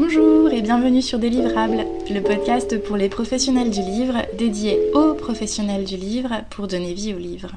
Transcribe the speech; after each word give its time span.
Bonjour 0.00 0.48
et 0.52 0.62
bienvenue 0.62 1.02
sur 1.02 1.18
Délivrables, 1.18 1.84
le 2.08 2.20
podcast 2.20 2.80
pour 2.84 2.96
les 2.96 3.08
professionnels 3.08 3.70
du 3.70 3.80
livre, 3.80 4.14
dédié 4.36 4.78
aux 4.94 5.14
professionnels 5.14 5.84
du 5.84 5.96
livre 5.96 6.44
pour 6.50 6.68
donner 6.68 6.94
vie 6.94 7.14
au 7.14 7.18
livre. 7.18 7.50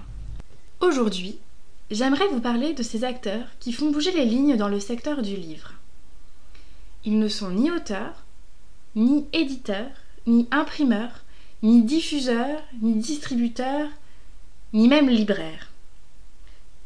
Aujourd'hui, 0.79 1.38
j'aimerais 1.92 2.28
vous 2.29 2.40
parler 2.42 2.74
de 2.74 2.81
ces 2.81 3.04
acteurs 3.04 3.46
qui 3.60 3.72
font 3.72 3.92
bouger 3.92 4.10
les 4.10 4.26
lignes 4.26 4.58
dans 4.58 4.69
le 4.69 4.79
secteur 4.79 5.22
du 5.22 5.35
livre. 5.35 5.74
Ils 7.06 7.19
ne 7.19 7.28
sont 7.28 7.51
ni 7.51 7.69
auteurs, 7.69 8.24
ni 8.96 9.28
éditeurs, 9.33 9.92
ni 10.26 10.47
imprimeurs, 10.49 11.23
ni 11.62 11.83
diffuseurs, 11.83 12.63
ni 12.81 12.96
distributeurs, 12.96 13.89
ni 14.73 14.87
même 14.87 15.10
libraires. 15.10 15.69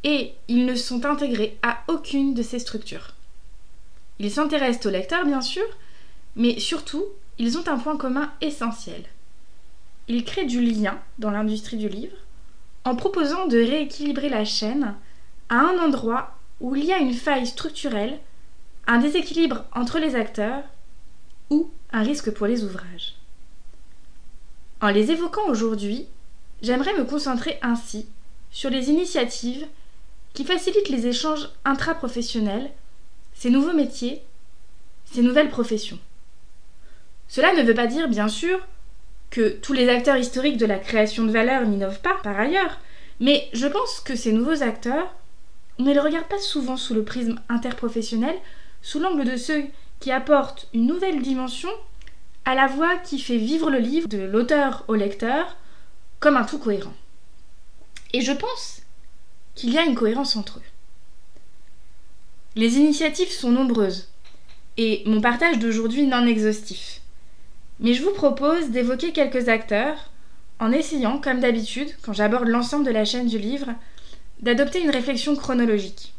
Et 0.04 0.34
ils 0.50 0.66
ne 0.66 0.76
sont 0.76 1.06
intégrés 1.06 1.58
à 1.64 1.78
aucune 1.88 2.34
de 2.34 2.44
ces 2.44 2.60
structures. 2.60 3.15
Ils 4.20 4.32
s'intéressent 4.32 4.86
au 4.86 4.90
lecteur, 4.90 5.26
bien 5.26 5.42
sûr, 5.42 5.66
mais 6.36 6.60
surtout, 6.60 7.06
ils 7.38 7.58
ont 7.58 7.68
un 7.68 7.78
point 7.78 7.98
commun 7.98 8.32
essentiel. 8.42 9.04
Ils 10.08 10.24
créent 10.24 10.46
du 10.46 10.62
lien 10.62 11.00
dans 11.20 11.32
l'industrie 11.32 11.78
du 11.78 11.90
livre 11.90 12.18
en 12.84 12.96
proposant 12.96 13.48
de 13.48 13.58
rééquilibrer 13.58 14.30
la 14.30 14.46
chaîne 14.46 14.96
à 15.50 15.56
un 15.56 15.80
endroit 15.80 16.38
où 16.62 16.76
il 16.76 16.86
y 16.86 16.94
a 16.94 17.00
une 17.00 17.14
faille 17.14 17.48
structurelle, 17.48 18.20
un 18.88 19.00
déséquilibre 19.00 19.66
entre 19.74 20.00
les 20.00 20.16
acteurs 20.16 20.64
ou 21.50 21.72
un 21.92 22.04
risque 22.04 22.32
pour 22.32 22.48
les 22.48 22.64
ouvrages. 22.64 23.16
En 24.82 24.90
les 24.90 25.12
évoquant 25.12 25.48
aujourd'hui, 25.48 26.08
j'aimerais 26.62 26.94
me 26.94 27.06
concentrer 27.06 27.58
ainsi 27.62 28.08
sur 28.52 28.70
les 28.70 28.90
initiatives 28.90 29.66
qui 30.34 30.46
facilitent 30.46 30.90
les 30.90 31.08
échanges 31.08 31.50
intraprofessionnels 31.66 32.72
ces 33.36 33.52
nouveaux 33.52 33.74
métiers, 33.74 34.24
ces 35.06 35.22
nouvelles 35.22 35.50
professions. 35.50 36.00
Cela 37.28 37.54
ne 37.54 37.64
veut 37.64 37.74
pas 37.74 37.88
dire, 37.88 38.08
bien 38.08 38.28
sûr, 38.28 38.60
que 39.30 39.50
tous 39.50 39.74
les 39.74 39.90
acteurs 39.90 40.18
historiques 40.18 40.58
de 40.58 40.66
la 40.66 40.80
création 40.80 41.26
de 41.26 41.32
valeur 41.32 41.68
n'innovent 41.68 42.00
pas 42.00 42.18
par 42.24 42.40
ailleurs, 42.40 42.80
mais 43.20 43.50
je 43.54 43.68
pense 43.68 44.00
que 44.00 44.16
ces 44.16 44.32
nouveaux 44.32 44.64
acteurs, 44.64 45.14
on 45.78 45.84
ne 45.84 45.94
les 45.94 46.00
regarde 46.00 46.28
pas 46.28 46.40
souvent 46.40 46.78
sous 46.78 46.94
le 46.94 47.04
prisme 47.04 47.40
interprofessionnel, 47.50 48.36
sous 48.82 49.00
l'angle 49.00 49.26
de 49.26 49.38
ceux 49.38 49.64
qui 50.00 50.12
apportent 50.12 50.68
une 50.74 50.88
nouvelle 50.88 51.22
dimension 51.22 51.70
à 52.46 52.56
la 52.56 52.68
voix 52.68 52.98
qui 52.98 53.20
fait 53.20 53.38
vivre 53.38 53.70
le 53.70 53.80
livre 53.80 54.08
de 54.08 54.20
l'auteur 54.20 54.86
au 54.88 54.96
lecteur 54.96 55.58
comme 56.20 56.38
un 56.38 56.44
tout 56.44 56.60
cohérent. 56.60 56.94
Et 58.14 58.22
je 58.22 58.32
pense 58.32 58.82
qu'il 59.56 59.72
y 59.72 59.78
a 59.78 59.84
une 59.84 59.96
cohérence 59.96 60.36
entre 60.36 60.60
eux. 60.60 60.75
Les 62.58 62.78
initiatives 62.78 63.32
sont 63.32 63.52
nombreuses 63.52 64.08
et 64.78 65.04
mon 65.06 65.20
partage 65.20 65.60
d'aujourd'hui 65.60 66.08
non 66.08 66.26
exhaustif. 66.26 67.02
Mais 67.82 67.94
je 67.94 68.02
vous 68.02 68.14
propose 68.14 68.70
d'évoquer 68.70 69.12
quelques 69.12 69.50
acteurs 69.50 70.10
en 70.60 70.72
essayant, 70.72 71.20
comme 71.20 71.42
d'habitude, 71.42 71.90
quand 72.02 72.14
j'aborde 72.14 72.48
l'ensemble 72.48 72.86
de 72.86 72.92
la 72.92 73.04
chaîne 73.04 73.28
du 73.28 73.38
livre, 73.38 73.68
d'adopter 74.40 74.82
une 74.82 74.90
réflexion 74.90 75.36
chronologique. 75.36 76.14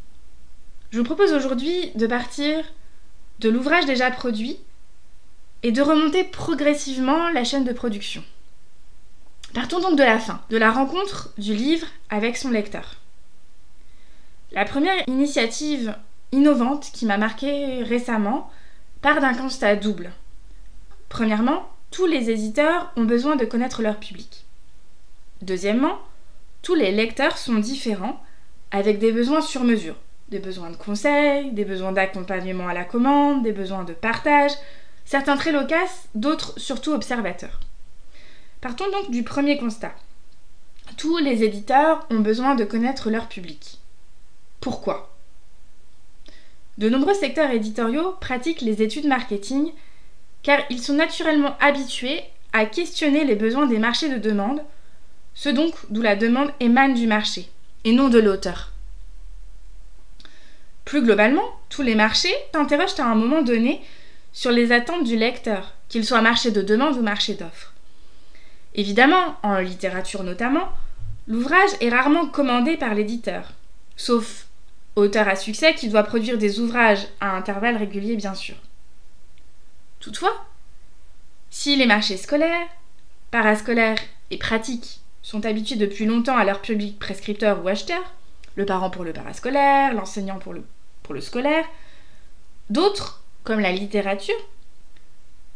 Je 0.91 0.99
vous 0.99 1.05
propose 1.05 1.33
aujourd'hui 1.33 1.91
de 1.95 2.07
partir 2.07 2.65
de 3.39 3.49
l'ouvrage 3.49 3.87
déjà 3.87 4.11
produit 4.11 4.59
et 5.63 5.73
de 5.73 5.81
remonter 5.81 6.23
progressivement 6.23 7.31
la 7.31 7.45
chaîne 7.45 7.65
de 7.65 7.73
production. 7.73 8.23
Partons 9.55 9.81
donc 9.81 9.97
de 9.97 10.03
la 10.03 10.19
fin, 10.19 10.43
de 10.51 10.59
la 10.59 10.71
rencontre 10.71 11.33
du 11.39 11.55
livre 11.55 11.87
avec 12.11 12.37
son 12.37 12.51
lecteur. 12.51 12.97
La 14.53 14.67
première 14.67 15.03
initiative 15.09 15.97
innovante 16.33 16.91
qui 16.93 17.07
m'a 17.07 17.19
marqué 17.19 17.83
récemment 17.83 18.51
part 19.03 19.21
d'un 19.21 19.35
constat 19.35 19.77
double. 19.77 20.11
Premièrement, 21.09 21.69
tous 21.91 22.07
les 22.07 22.31
éditeurs 22.31 22.93
ont 22.97 23.05
besoin 23.05 23.37
de 23.37 23.45
connaître 23.45 23.83
leur 23.83 23.97
public. 23.99 24.45
Deuxièmement, 25.43 25.99
tous 26.63 26.75
les 26.75 26.93
lecteurs 26.93 27.39
sont 27.39 27.55
différents, 27.55 28.23
avec 28.71 28.99
des 28.99 29.13
besoins 29.13 29.41
sur 29.41 29.65
mesure, 29.65 29.97
des 30.29 30.41
besoins 30.41 30.71
de 30.71 30.77
conseils, 30.77 31.53
des 31.53 31.65
besoins 31.65 31.93
d'accompagnement 31.93 32.69
à 32.69 32.75
la 32.75 32.85
commande, 32.85 33.43
des 33.43 33.53
besoins 33.53 33.85
de 33.85 33.93
partage, 33.93 34.53
certains 35.05 35.37
très 35.37 35.53
loquaces, 35.53 36.09
d'autres 36.15 36.59
surtout 36.59 36.93
observateurs. 36.93 37.61
Partons 38.61 38.91
donc 38.91 39.11
du 39.11 39.23
premier 39.23 39.59
constat. 39.59 39.95
Tous 40.97 41.19
les 41.19 41.45
éditeurs 41.45 42.07
ont 42.11 42.21
besoin 42.21 42.55
de 42.55 42.65
connaître 42.65 43.11
leur 43.11 43.29
public. 43.29 43.79
Pourquoi? 44.61 45.16
De 46.79 46.89
nombreux 46.89 47.15
secteurs 47.15 47.51
éditoriaux 47.51 48.17
pratiquent 48.21 48.61
les 48.61 48.83
études 48.83 49.07
marketing 49.07 49.73
car 50.43 50.61
ils 50.71 50.81
sont 50.81 50.95
naturellement 50.95 51.57
habitués 51.61 52.21
à 52.53 52.67
questionner 52.67 53.25
les 53.25 53.35
besoins 53.35 53.67
des 53.67 53.79
marchés 53.79 54.09
de 54.09 54.19
demande, 54.19 54.63
ce 55.35 55.49
donc 55.49 55.75
d'où 55.91 56.03
la 56.03 56.17
demande 56.17 56.53
émane 56.61 56.95
du 56.95 57.07
marché 57.07 57.49
et 57.85 57.93
non 57.93 58.09
de 58.09 58.19
l'auteur. 58.19 58.73
Plus 60.85 61.03
globalement, 61.03 61.45
tous 61.69 61.83
les 61.83 61.95
marchés 61.95 62.35
s'interrogent 62.55 62.99
à 63.01 63.07
un 63.07 63.15
moment 63.15 63.43
donné 63.43 63.83
sur 64.33 64.53
les 64.53 64.71
attentes 64.71 65.05
du 65.05 65.17
lecteur, 65.17 65.73
qu'il 65.89 66.05
soit 66.05 66.21
marché 66.21 66.51
de 66.51 66.63
demande 66.63 66.97
ou 66.97 67.03
marché 67.03 67.35
d'offres. 67.35 67.73
Évidemment, 68.75 69.37
en 69.43 69.59
littérature 69.59 70.23
notamment, 70.23 70.69
l'ouvrage 71.27 71.71
est 71.81 71.89
rarement 71.89 72.27
commandé 72.27 72.77
par 72.77 72.95
l'éditeur, 72.95 73.53
sauf 73.97 74.46
auteur 74.97 75.29
à 75.29 75.37
succès 75.37 75.75
qui 75.75 75.89
doit 75.89 76.03
produire 76.03 76.39
des 76.39 76.59
ouvrages 76.59 77.07
à 77.21 77.37
intervalles 77.37 77.77
réguliers 77.77 78.17
bien 78.17 78.35
sûr. 78.35 78.57
Toutefois, 80.01 80.47
si 81.51 81.77
les 81.77 81.87
marchés 81.87 82.17
scolaires, 82.17 82.67
parascolaires 83.31 83.99
et 84.31 84.39
pratiques 84.39 85.01
sont 85.23 85.45
habitués 85.45 85.77
depuis 85.77 86.07
longtemps 86.07 86.37
à 86.37 86.45
leur 86.45 86.63
public 86.63 86.99
prescripteur 86.99 87.63
ou 87.63 87.69
acheteur, 87.69 88.03
le 88.55 88.65
parent 88.65 88.91
pour 88.91 89.05
le 89.05 89.13
parascolaire, 89.13 89.93
l'enseignant 89.93 90.39
pour 90.39 90.55
le, 90.55 90.65
pour 91.03 91.15
le 91.15 91.21
scolaire, 91.21 91.65
d'autres, 92.71 93.23
comme 93.45 93.61
la 93.61 93.73
littérature, 93.73 94.35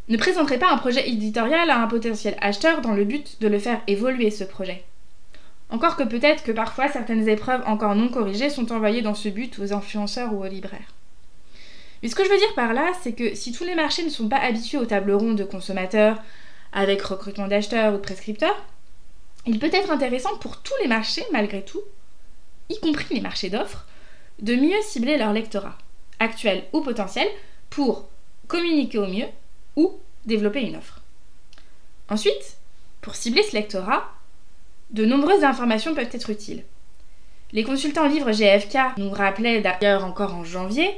ne 0.09 0.17
présenteraient 0.17 0.59
pas 0.59 0.73
un 0.73 0.77
projet 0.77 1.09
éditorial 1.09 1.71
à 1.71 1.81
un 1.81 1.87
potentiel 1.87 2.37
acheteur 2.41 2.81
dans 2.81 2.93
le 2.93 3.05
but 3.05 3.41
de 3.41 3.49
le 3.49 3.59
faire 3.59 3.81
évoluer 3.87 4.31
ce 4.31 4.45
projet. 4.45 4.85
Encore 5.71 5.97
que 5.97 6.03
peut-être 6.03 6.43
que 6.43 6.53
parfois 6.53 6.89
certaines 6.89 7.29
épreuves 7.29 7.63
encore 7.67 7.95
non 7.95 8.09
corrigées 8.09 8.51
sont 8.51 8.73
envoyées 8.73 9.03
dans 9.03 9.15
ce 9.15 9.29
but 9.29 9.59
aux 9.59 9.73
influenceurs 9.73 10.33
ou 10.33 10.43
aux 10.45 10.49
libraires. 10.49 10.95
Mais 12.03 12.09
ce 12.09 12.15
que 12.15 12.25
je 12.25 12.31
veux 12.31 12.39
dire 12.39 12.55
par 12.55 12.73
là, 12.73 12.93
c'est 13.03 13.13
que 13.13 13.35
si 13.35 13.53
tous 13.53 13.65
les 13.65 13.75
marchés 13.75 14.05
ne 14.05 14.11
sont 14.11 14.29
pas 14.29 14.39
habitués 14.39 14.79
aux 14.79 14.87
tables 14.87 15.13
rondes 15.13 15.37
de 15.37 15.45
consommateurs 15.45 16.21
avec 16.73 17.03
recrutement 17.03 17.47
d'acheteurs 17.47 17.95
ou 17.95 17.97
de 17.99 18.03
prescripteurs, 18.03 18.65
il 19.47 19.59
peut 19.59 19.71
être 19.73 19.91
intéressant 19.91 20.37
pour 20.39 20.61
tous 20.63 20.75
les 20.83 20.89
marchés, 20.89 21.25
malgré 21.33 21.65
tout, 21.65 21.83
y 22.69 22.79
compris 22.81 23.15
les 23.15 23.21
marchés 23.21 23.51
d'offres, 23.51 23.87
de 24.41 24.55
mieux 24.55 24.81
cibler 24.83 25.19
leur 25.19 25.33
lectorat, 25.33 25.77
actuel 26.19 26.65
ou 26.73 26.81
potentiel, 26.81 27.29
pour 27.69 28.09
communiquer 28.49 28.99
au 28.99 29.07
mieux 29.07 29.27
ou 29.77 29.99
développer 30.27 30.63
une 30.63 30.77
offre. 30.77 31.01
Ensuite, 32.09 32.57
pour 33.01 33.15
cibler 33.15 33.43
ce 33.43 33.57
lectorat, 33.57 34.11
de 34.93 35.05
nombreuses 35.05 35.45
informations 35.45 35.95
peuvent 35.95 36.09
être 36.13 36.31
utiles. 36.31 36.65
Les 37.53 37.65
consultants 37.65 38.07
livres 38.07 38.33
GFK 38.33 38.97
nous 38.99 39.11
rappelaient 39.11 39.61
d'ailleurs 39.61 40.05
encore 40.05 40.35
en 40.35 40.45
janvier, 40.45 40.91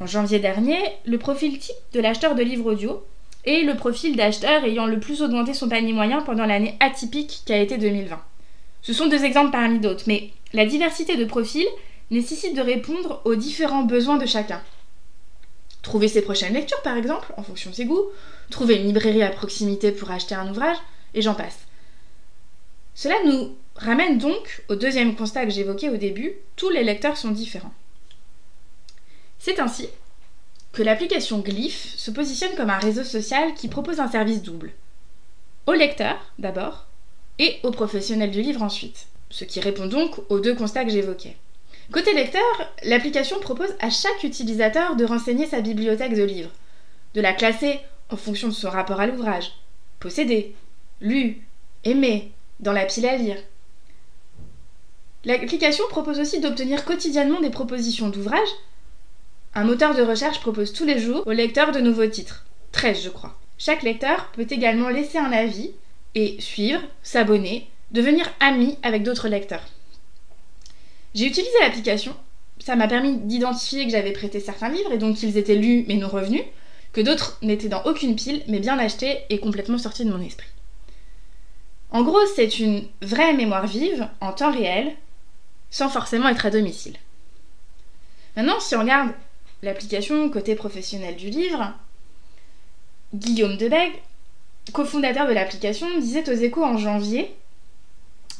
en 0.00 0.06
janvier 0.06 0.38
dernier, 0.38 0.78
le 1.06 1.18
profil 1.18 1.58
type 1.58 1.76
de 1.92 2.00
l'acheteur 2.00 2.34
de 2.34 2.42
livres 2.42 2.72
audio 2.72 3.04
et 3.44 3.62
le 3.62 3.76
profil 3.76 4.16
d'acheteur 4.16 4.64
ayant 4.64 4.86
le 4.86 5.00
plus 5.00 5.22
augmenté 5.22 5.54
son 5.54 5.68
panier 5.68 5.92
moyen 5.92 6.20
pendant 6.20 6.44
l'année 6.44 6.76
atypique 6.80 7.42
qui 7.46 7.52
a 7.52 7.60
été 7.60 7.78
2020. 7.78 8.20
Ce 8.82 8.92
sont 8.92 9.06
deux 9.06 9.24
exemples 9.24 9.52
parmi 9.52 9.78
d'autres, 9.78 10.04
mais 10.06 10.30
la 10.52 10.66
diversité 10.66 11.16
de 11.16 11.24
profils 11.24 11.66
nécessite 12.10 12.54
de 12.56 12.60
répondre 12.60 13.22
aux 13.24 13.34
différents 13.36 13.84
besoins 13.84 14.18
de 14.18 14.26
chacun. 14.26 14.60
Trouver 15.82 16.08
ses 16.08 16.22
prochaines 16.22 16.54
lectures, 16.54 16.82
par 16.82 16.96
exemple, 16.96 17.32
en 17.36 17.42
fonction 17.42 17.70
de 17.70 17.74
ses 17.74 17.84
goûts, 17.84 18.06
trouver 18.50 18.76
une 18.76 18.86
librairie 18.86 19.22
à 19.22 19.30
proximité 19.30 19.92
pour 19.92 20.10
acheter 20.10 20.34
un 20.34 20.50
ouvrage, 20.50 20.76
et 21.14 21.22
j'en 21.22 21.34
passe. 21.34 21.65
Cela 22.96 23.14
nous 23.26 23.54
ramène 23.76 24.16
donc 24.16 24.64
au 24.68 24.74
deuxième 24.74 25.14
constat 25.16 25.44
que 25.44 25.52
j'évoquais 25.52 25.90
au 25.90 25.98
début, 25.98 26.32
tous 26.56 26.70
les 26.70 26.82
lecteurs 26.82 27.18
sont 27.18 27.30
différents. 27.30 27.74
C'est 29.38 29.60
ainsi 29.60 29.90
que 30.72 30.82
l'application 30.82 31.40
Glyph 31.40 31.94
se 31.96 32.10
positionne 32.10 32.56
comme 32.56 32.70
un 32.70 32.78
réseau 32.78 33.04
social 33.04 33.52
qui 33.54 33.68
propose 33.68 34.00
un 34.00 34.10
service 34.10 34.42
double. 34.42 34.72
Aux 35.66 35.74
lecteurs 35.74 36.32
d'abord 36.38 36.86
et 37.38 37.58
aux 37.64 37.70
professionnels 37.70 38.30
du 38.30 38.40
livre 38.40 38.62
ensuite, 38.62 39.08
ce 39.28 39.44
qui 39.44 39.60
répond 39.60 39.86
donc 39.86 40.18
aux 40.30 40.40
deux 40.40 40.54
constats 40.54 40.86
que 40.86 40.90
j'évoquais. 40.90 41.36
Côté 41.92 42.14
lecteur, 42.14 42.42
l'application 42.82 43.38
propose 43.40 43.74
à 43.78 43.90
chaque 43.90 44.24
utilisateur 44.24 44.96
de 44.96 45.04
renseigner 45.04 45.46
sa 45.46 45.60
bibliothèque 45.60 46.14
de 46.14 46.24
livres, 46.24 46.52
de 47.12 47.20
la 47.20 47.34
classer 47.34 47.78
en 48.08 48.16
fonction 48.16 48.48
de 48.48 48.54
son 48.54 48.70
rapport 48.70 49.00
à 49.00 49.06
l'ouvrage, 49.06 49.52
possédé, 50.00 50.54
lu, 51.02 51.42
aimé, 51.84 52.32
dans 52.60 52.72
la 52.72 52.84
pile 52.84 53.06
à 53.06 53.16
lire. 53.16 53.38
L'application 55.24 55.84
propose 55.88 56.20
aussi 56.20 56.40
d'obtenir 56.40 56.84
quotidiennement 56.84 57.40
des 57.40 57.50
propositions 57.50 58.08
d'ouvrages, 58.08 58.54
Un 59.54 59.64
moteur 59.64 59.94
de 59.94 60.02
recherche 60.02 60.40
propose 60.40 60.74
tous 60.74 60.84
les 60.84 60.98
jours 60.98 61.26
aux 61.26 61.32
lecteurs 61.32 61.72
de 61.72 61.80
nouveaux 61.80 62.06
titres. 62.06 62.44
13 62.72 63.02
je 63.04 63.08
crois. 63.08 63.38
Chaque 63.56 63.82
lecteur 63.82 64.30
peut 64.32 64.46
également 64.50 64.90
laisser 64.90 65.16
un 65.16 65.32
avis 65.32 65.70
et 66.14 66.36
suivre, 66.40 66.82
s'abonner, 67.02 67.66
devenir 67.90 68.30
ami 68.38 68.76
avec 68.82 69.02
d'autres 69.02 69.28
lecteurs. 69.28 69.66
J'ai 71.14 71.26
utilisé 71.26 71.54
l'application, 71.62 72.14
ça 72.58 72.76
m'a 72.76 72.86
permis 72.86 73.16
d'identifier 73.16 73.86
que 73.86 73.92
j'avais 73.92 74.12
prêté 74.12 74.40
certains 74.40 74.68
livres 74.68 74.92
et 74.92 74.98
donc 74.98 75.16
qu'ils 75.16 75.38
étaient 75.38 75.54
lus 75.54 75.86
mais 75.88 75.96
non 75.96 76.08
revenus, 76.08 76.42
que 76.92 77.00
d'autres 77.00 77.38
n'étaient 77.40 77.68
dans 77.68 77.84
aucune 77.84 78.14
pile 78.14 78.42
mais 78.48 78.60
bien 78.60 78.78
achetés 78.78 79.20
et 79.30 79.38
complètement 79.38 79.78
sortis 79.78 80.04
de 80.04 80.10
mon 80.10 80.20
esprit. 80.20 80.48
En 81.90 82.02
gros, 82.02 82.24
c'est 82.34 82.58
une 82.58 82.84
vraie 83.02 83.32
mémoire 83.32 83.66
vive, 83.66 84.08
en 84.20 84.32
temps 84.32 84.52
réel, 84.52 84.94
sans 85.70 85.88
forcément 85.88 86.28
être 86.28 86.46
à 86.46 86.50
domicile. 86.50 86.96
Maintenant, 88.36 88.60
si 88.60 88.74
on 88.76 88.80
regarde 88.80 89.12
l'application 89.62 90.28
côté 90.28 90.54
professionnel 90.54 91.16
du 91.16 91.30
livre, 91.30 91.72
Guillaume 93.14 93.56
Debeg, 93.56 93.92
cofondateur 94.72 95.26
de 95.26 95.32
l'application, 95.32 95.86
disait 95.98 96.28
aux 96.28 96.34
échos 96.34 96.64
en 96.64 96.76
janvier, 96.76 97.34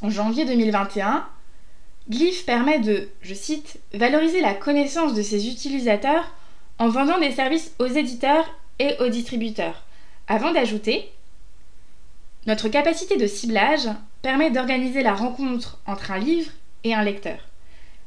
en 0.03 0.11
janvier 0.11 0.45
2021, 0.45 1.27
Glyph 2.09 2.45
permet 2.45 2.79
de, 2.79 3.09
je 3.23 3.35
cite, 3.35 3.79
valoriser 3.95 4.41
la 4.41 4.55
connaissance 4.55 5.15
de 5.15 5.23
ses 5.23 5.49
utilisateurs 5.49 6.33
en 6.79 6.89
vendant 6.89 7.19
des 7.19 7.33
services 7.33 7.73
aux 7.79 7.87
éditeurs 7.87 8.47
et 8.79 8.97
aux 9.01 9.09
distributeurs, 9.09 9.83
avant 10.29 10.53
d'ajouter 10.53 11.11
Notre 12.47 12.69
capacité 12.69 13.17
de 13.17 13.27
ciblage 13.27 13.89
permet 14.23 14.53
d'organiser 14.53 15.03
la 15.03 15.15
rencontre 15.15 15.81
entre 15.85 16.13
un 16.13 16.19
livre 16.19 16.53
et 16.85 16.95
un 16.95 17.03
lecteur. 17.03 17.39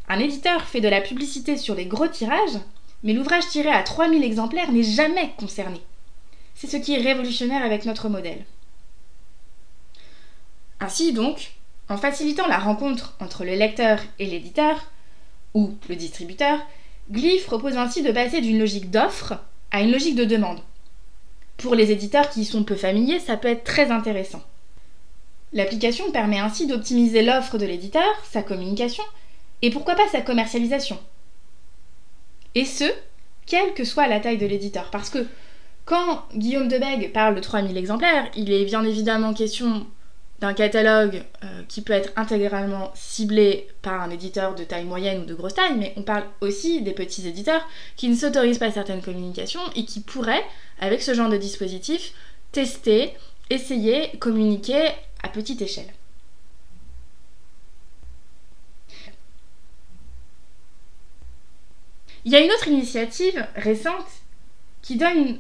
Un 0.08 0.20
éditeur 0.20 0.64
fait 0.64 0.80
de 0.80 0.88
la 0.88 1.02
publicité 1.02 1.58
sur 1.58 1.76
les 1.76 1.86
gros 1.86 2.08
tirages, 2.08 2.58
mais 3.04 3.12
l'ouvrage 3.12 3.48
tiré 3.50 3.70
à 3.70 3.84
3000 3.84 4.24
exemplaires 4.24 4.72
n'est 4.72 4.84
jamais 4.84 5.32
concerné. 5.38 5.82
C'est 6.56 6.68
ce 6.68 6.78
qui 6.78 6.96
est 6.96 7.02
révolutionnaire 7.02 7.64
avec 7.64 7.84
notre 7.84 8.08
modèle. 8.08 8.46
Ainsi 10.80 11.12
donc, 11.12 11.52
en 11.90 11.98
facilitant 11.98 12.48
la 12.48 12.60
rencontre 12.60 13.16
entre 13.20 13.44
le 13.44 13.56
lecteur 13.56 14.00
et 14.20 14.26
l'éditeur, 14.26 14.90
ou 15.54 15.76
le 15.90 15.96
distributeur, 15.98 16.60
Glyph 17.12 17.46
propose 17.46 17.76
ainsi 17.76 18.04
de 18.04 18.12
passer 18.12 18.40
d'une 18.40 18.60
logique 18.60 18.90
d'offre 18.90 19.34
à 19.72 19.82
une 19.82 19.92
logique 19.92 20.16
de 20.16 20.26
demande. 20.26 20.62
Pour 21.60 21.76
les 21.76 21.92
éditeurs 21.92 22.30
qui 22.30 22.42
y 22.42 22.46
sont 22.46 22.64
peu 22.64 22.76
familiers, 22.76 23.20
ça 23.20 23.38
peut 23.38 23.50
être 23.50 23.64
très 23.64 23.92
intéressant. 23.92 24.42
L'application 25.52 26.12
permet 26.12 26.40
ainsi 26.40 26.68
d'optimiser 26.68 27.22
l'offre 27.22 27.58
de 27.58 27.66
l'éditeur, 27.66 28.10
sa 28.30 28.42
communication, 28.42 29.04
et 29.62 29.70
pourquoi 29.70 29.96
pas 29.96 30.08
sa 30.08 30.22
commercialisation. 30.22 30.98
Et 32.56 32.66
ce, 32.66 32.86
quelle 33.46 33.74
que 33.74 33.84
soit 33.84 34.08
la 34.08 34.20
taille 34.20 34.38
de 34.38 34.46
l'éditeur. 34.46 34.90
Parce 34.90 35.10
que 35.10 35.28
quand 35.86 36.24
Guillaume 36.36 36.68
Debeg 36.68 37.12
parle 37.12 37.36
de 37.36 37.42
3000 37.42 37.76
exemplaires, 37.76 38.30
il 38.36 38.52
est 38.52 38.66
bien 38.66 38.84
évidemment 38.84 39.34
question 39.34 39.86
d'un 40.40 40.54
catalogue 40.54 41.24
euh, 41.44 41.64
qui 41.68 41.82
peut 41.82 41.94
être 41.94 42.12
intégralement 42.16 42.92
ciblé 42.96 43.68
par 43.82 44.02
un 44.02 44.10
éditeur 44.10 44.56
de 44.56 44.64
taille 44.64 44.86
moyenne 44.86 45.22
ou 45.22 45.26
de 45.26 45.34
grosse 45.34 45.54
taille, 45.54 45.76
mais 45.78 45.94
on 45.98 46.04
parle 46.04 46.24
aussi 46.42 46.82
des 46.82 46.94
petits 46.94 47.28
éditeurs 47.28 47.68
qui 47.98 48.08
ne 48.10 48.16
s'autorisent 48.16 48.58
pas 48.58 48.72
certaines 48.72 49.02
communications 49.02 49.62
et 49.76 49.86
qui 49.86 50.00
pourraient, 50.00 50.46
avec 50.80 51.02
ce 51.02 51.14
genre 51.14 51.30
de 51.30 51.38
dispositif, 51.38 52.14
tester, 52.52 53.14
essayer, 53.50 54.18
communiquer 54.20 54.90
à 55.24 55.30
petite 55.30 55.62
échelle. 55.62 55.94
Il 62.26 62.32
y 62.32 62.36
a 62.36 62.40
une 62.40 62.52
autre 62.52 62.68
initiative 62.68 63.46
récente 63.56 64.06
qui 64.82 64.98
donne 64.98 65.38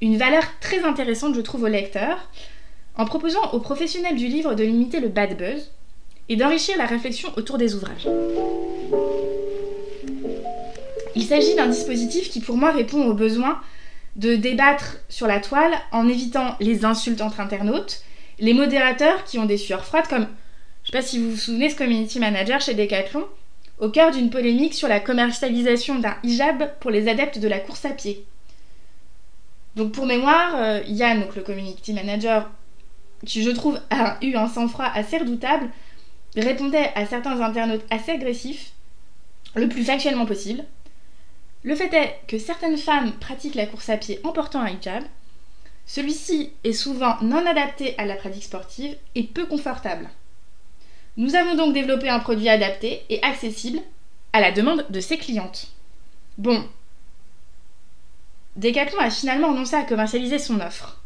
une, 0.00 0.16
valeur 0.16 0.44
très 0.60 0.82
intéressante, 0.82 1.34
je 1.34 1.40
trouve, 1.40 1.64
aux 1.64 1.68
lecteurs, 1.68 2.28
en 2.96 3.04
proposant 3.04 3.52
aux 3.52 3.60
professionnels 3.60 4.16
du 4.16 4.26
livre 4.26 4.54
de 4.54 4.64
limiter 4.64 5.00
le 5.00 5.08
bad 5.08 5.36
buzz 5.36 5.70
et 6.28 6.36
d'enrichir 6.36 6.76
la 6.78 6.86
réflexion 6.86 7.30
autour 7.36 7.58
des 7.58 7.74
ouvrages. 7.74 8.08
Il 11.14 11.24
s'agit 11.24 11.54
d'un 11.54 11.68
dispositif 11.68 12.30
qui 12.30 12.40
pour 12.40 12.56
moi 12.56 12.72
répond 12.72 13.06
au 13.06 13.14
besoin 13.14 13.60
de 14.16 14.34
débattre 14.34 14.98
sur 15.08 15.26
la 15.26 15.40
toile 15.40 15.74
en 15.92 16.08
évitant 16.08 16.56
les 16.60 16.84
insultes 16.84 17.20
entre 17.20 17.40
internautes, 17.40 18.02
les 18.38 18.54
modérateurs 18.54 19.24
qui 19.24 19.38
ont 19.38 19.46
des 19.46 19.56
sueurs 19.56 19.84
froides 19.84 20.08
comme, 20.08 20.26
je 20.84 20.90
sais 20.90 20.98
pas 20.98 21.02
si 21.02 21.18
vous 21.18 21.30
vous 21.30 21.36
souvenez, 21.36 21.70
ce 21.70 21.76
community 21.76 22.18
manager 22.18 22.60
chez 22.60 22.74
Decathlon, 22.74 23.24
au 23.78 23.90
cœur 23.90 24.10
d'une 24.10 24.30
polémique 24.30 24.74
sur 24.74 24.88
la 24.88 25.00
commercialisation 25.00 25.98
d'un 25.98 26.16
hijab 26.22 26.70
pour 26.80 26.90
les 26.90 27.08
adeptes 27.08 27.38
de 27.38 27.48
la 27.48 27.60
course 27.60 27.84
à 27.84 27.90
pied. 27.90 28.24
Donc 29.74 29.92
pour 29.92 30.06
mémoire, 30.06 30.54
euh, 30.56 30.80
Yann, 30.86 31.24
le 31.34 31.42
community 31.42 31.92
manager, 31.92 32.50
qui 33.24 33.42
je 33.42 33.50
trouve 33.50 33.80
a 33.90 34.18
eu 34.22 34.34
un 34.34 34.48
sang-froid 34.48 34.90
assez 34.92 35.18
redoutable, 35.18 35.70
répondait 36.36 36.92
à 36.94 37.06
certains 37.06 37.40
internautes 37.40 37.84
assez 37.90 38.12
agressifs, 38.12 38.72
le 39.54 39.68
plus 39.68 39.84
factuellement 39.84 40.26
possible. 40.26 40.64
Le 41.62 41.74
fait 41.74 41.92
est 41.94 42.20
que 42.28 42.38
certaines 42.38 42.76
femmes 42.76 43.12
pratiquent 43.12 43.54
la 43.54 43.66
course 43.66 43.88
à 43.88 43.96
pied 43.96 44.20
en 44.22 44.32
portant 44.32 44.60
un 44.60 44.68
hijab. 44.68 45.02
Celui-ci 45.86 46.52
est 46.64 46.72
souvent 46.72 47.16
non 47.22 47.46
adapté 47.46 47.94
à 47.98 48.04
la 48.04 48.16
pratique 48.16 48.44
sportive 48.44 48.96
et 49.14 49.22
peu 49.22 49.46
confortable. 49.46 50.08
Nous 51.16 51.34
avons 51.34 51.54
donc 51.54 51.72
développé 51.72 52.08
un 52.08 52.18
produit 52.18 52.48
adapté 52.48 53.02
et 53.08 53.22
accessible 53.22 53.80
à 54.32 54.40
la 54.40 54.52
demande 54.52 54.84
de 54.90 55.00
ses 55.00 55.16
clientes. 55.16 55.68
Bon. 56.36 56.68
Decathlon 58.56 58.98
a 58.98 59.10
finalement 59.10 59.48
renoncé 59.48 59.76
à 59.76 59.84
commercialiser 59.84 60.38
son 60.38 60.60
offre. 60.60 61.00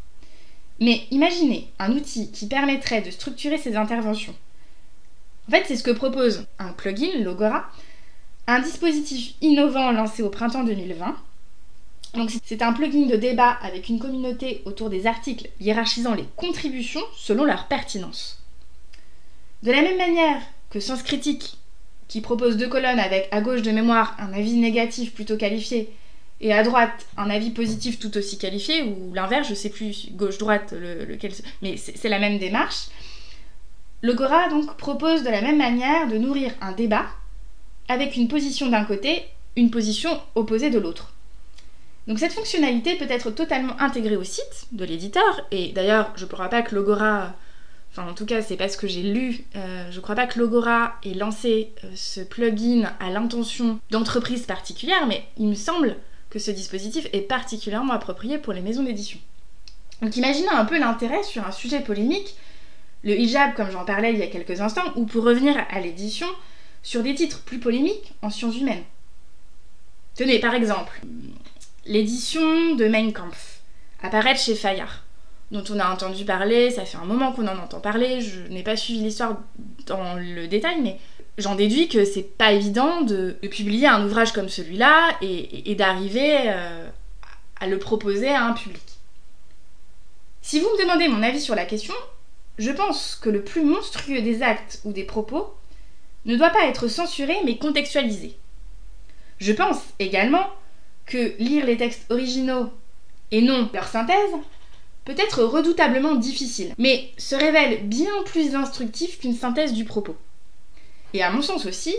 Mais 0.81 1.07
imaginez 1.11 1.71
un 1.79 1.93
outil 1.93 2.31
qui 2.33 2.47
permettrait 2.47 3.03
de 3.03 3.11
structurer 3.11 3.59
ses 3.59 3.77
interventions. 3.77 4.35
En 5.49 5.51
fait, 5.51 5.65
c'est 5.67 5.77
ce 5.77 5.83
que 5.83 5.91
propose 5.91 6.47
un 6.59 6.73
plugin, 6.73 7.19
Logora, 7.19 7.71
un 8.47 8.61
dispositif 8.61 9.35
innovant 9.41 9.93
lancé 9.93 10.23
au 10.23 10.31
printemps 10.31 10.65
2020. 10.65 11.17
Donc 12.15 12.31
c'est 12.45 12.63
un 12.63 12.73
plugin 12.73 13.07
de 13.07 13.17
débat 13.17 13.59
avec 13.63 13.89
une 13.89 14.01
communauté 14.01 14.63
autour 14.65 14.91
des 14.91 15.07
articles 15.07 15.49
hiérarchisant 15.61 16.15
les 16.15 16.27
contributions 16.37 17.03
selon 17.15 17.45
leur 17.45 17.69
pertinence. 17.69 18.43
De 19.63 19.71
la 19.71 19.83
même 19.83 19.99
manière 19.99 20.41
que 20.71 20.81
Sens 20.81 21.03
Critique, 21.03 21.59
qui 22.09 22.21
propose 22.21 22.57
deux 22.57 22.69
colonnes 22.69 22.99
avec 22.99 23.29
à 23.31 23.41
gauche 23.41 23.63
de 23.63 23.71
mémoire 23.71 24.17
un 24.19 24.33
avis 24.33 24.55
négatif 24.55 25.15
plutôt 25.15 25.37
qualifié 25.37 25.93
et 26.41 26.53
à 26.53 26.63
droite 26.63 27.07
un 27.17 27.31
avis 27.31 27.51
positif 27.51 27.99
tout 27.99 28.17
aussi 28.17 28.39
qualifié, 28.39 28.83
ou 28.83 29.13
l'inverse, 29.15 29.49
je 29.49 29.55
sais 29.55 29.71
plus, 29.71 30.09
gauche-droite, 30.13 30.73
lequel. 30.73 31.33
Mais 31.63 31.77
c'est 31.77 32.09
la 32.09 32.19
même 32.19 32.39
démarche. 32.39 32.87
Le 34.03 34.15
Gora 34.15 34.49
donc 34.49 34.77
propose 34.77 35.23
de 35.23 35.29
la 35.29 35.43
même 35.43 35.59
manière 35.59 36.09
de 36.09 36.17
nourrir 36.17 36.53
un 36.63 36.73
débat 36.73 37.07
avec 37.89 38.17
une 38.17 38.29
position 38.29 38.69
d'un 38.69 38.85
côté, 38.85 39.25
une 39.57 39.71
position 39.71 40.19
opposée 40.35 40.71
de 40.71 40.79
l'autre. 40.79 41.13
Donc 42.07 42.19
cette 42.19 42.33
fonctionnalité 42.33 42.97
peut 42.97 43.11
être 43.11 43.31
totalement 43.31 43.79
intégrée 43.79 44.17
au 44.17 44.25
site 44.25 44.67
de 44.73 44.85
l'éditeur, 44.85 45.47
et 45.51 45.73
d'ailleurs 45.73 46.13
je 46.17 46.25
ne 46.25 46.31
pourrais 46.31 46.49
pas 46.49 46.63
que 46.63 46.75
Logora 46.75 47.35
Enfin, 47.93 48.09
en 48.09 48.15
tout 48.15 48.25
cas, 48.25 48.41
c'est 48.41 48.57
parce 48.57 48.77
que 48.77 48.87
j'ai 48.87 49.03
lu. 49.03 49.45
Euh, 49.57 49.91
je 49.91 49.99
crois 49.99 50.15
pas 50.15 50.29
que 50.29 50.39
Logora 50.39 50.95
ait 51.05 51.15
lancé 51.15 51.73
euh, 51.83 51.89
ce 51.97 52.21
plugin 52.21 52.93
à 53.01 53.11
l'intention 53.11 53.81
d'entreprises 53.91 54.47
particulières, 54.47 55.09
mais 55.09 55.25
il 55.37 55.49
me 55.49 55.55
semble 55.55 55.97
que 56.31 56.39
ce 56.39 56.51
dispositif 56.51 57.07
est 57.13 57.23
particulièrement 57.23 57.93
approprié 57.93 58.39
pour 58.39 58.53
les 58.53 58.61
maisons 58.61 58.83
d'édition. 58.83 59.19
Donc 60.01 60.17
imaginez 60.17 60.49
un 60.49 60.65
peu 60.65 60.79
l'intérêt 60.79 61.23
sur 61.23 61.47
un 61.47 61.51
sujet 61.51 61.81
polémique, 61.81 62.37
le 63.03 63.19
hijab 63.19 63.55
comme 63.55 63.71
j'en 63.71 63.85
parlais 63.85 64.13
il 64.13 64.19
y 64.19 64.23
a 64.23 64.29
quelques 64.29 64.61
instants, 64.61 64.93
ou 64.97 65.05
pour 65.05 65.25
revenir 65.25 65.57
à 65.71 65.81
l'édition, 65.81 66.29
sur 66.83 67.03
des 67.03 67.15
titres 67.15 67.43
plus 67.43 67.59
polémiques 67.59 68.15
en 68.23 68.31
sciences 68.31 68.57
humaines. 68.57 68.85
Tenez, 70.15 70.39
par 70.39 70.55
exemple, 70.55 71.01
l'édition 71.85 72.75
de 72.75 72.87
Mein 72.87 73.13
Kampf, 73.13 73.61
apparaître 74.03 74.41
chez 74.41 74.55
Fayard 74.55 75.03
dont 75.51 75.65
on 75.71 75.81
a 75.81 75.91
entendu 75.91 76.25
parler, 76.25 76.71
ça 76.71 76.85
fait 76.85 76.97
un 76.97 77.05
moment 77.05 77.33
qu'on 77.33 77.49
en 77.49 77.59
entend 77.59 77.81
parler, 77.81 78.21
je 78.21 78.41
n'ai 78.43 78.63
pas 78.63 78.77
suivi 78.77 79.01
l'histoire 79.01 79.39
dans 79.87 80.15
le 80.15 80.47
détail, 80.47 80.81
mais 80.81 80.99
j'en 81.41 81.55
déduis 81.55 81.89
que 81.89 82.05
c'est 82.05 82.23
pas 82.23 82.53
évident 82.53 83.01
de, 83.03 83.37
publier 83.51 83.87
un 83.87 84.05
ouvrage 84.05 84.33
comme 84.33 84.49
celui-là 84.49 85.17
et, 85.23 85.75
d'arriver 85.75 86.37
euh, 86.47 86.89
à 87.61 87.67
le 87.67 87.79
proposer 87.79 88.29
à 88.29 88.45
un 88.45 88.53
public. 88.53 88.83
Si 90.43 90.61
vous 90.61 90.69
me 90.69 90.83
demandez 90.83 91.09
mon 91.09 91.23
avis 91.23 91.41
sur 91.41 91.55
la 91.55 91.65
question, 91.65 91.95
je 92.59 92.71
pense 92.71 93.17
que 93.17 93.31
le 93.31 93.43
plus 93.43 93.63
monstrueux 93.63 94.23
des 94.23 94.43
actes 94.43 94.81
ou 94.85 94.93
des 94.93 95.05
propos 95.05 95.55
ne 96.25 96.37
doit 96.37 96.51
pas 96.51 96.67
être 96.67 96.89
censuré 96.89 97.37
mais 97.45 97.57
contextualisé. 97.57 98.37
Je 99.39 99.53
pense 99.53 99.79
également 99.99 100.47
que 101.07 101.35
lire 101.39 101.67
les 101.67 101.77
textes 101.77 102.11
originaux 102.11 102.71
et 103.31 103.41
non 103.41 103.69
leur 103.73 103.89
synthèse 103.89 104.33
peut 105.05 105.15
être 105.17 105.43
redoutablement 105.43 106.15
difficile, 106.15 106.75
mais 106.79 107.11
se 107.17 107.35
révèle 107.35 107.87
bien 107.87 108.11
plus 108.27 108.55
instructif 108.55 109.19
qu'une 109.19 109.35
synthèse 109.35 109.73
du 109.73 109.85
propos. 109.85 110.17
Et 111.13 111.23
à 111.23 111.31
mon 111.31 111.43
sens 111.43 111.67
aussi, 111.67 111.95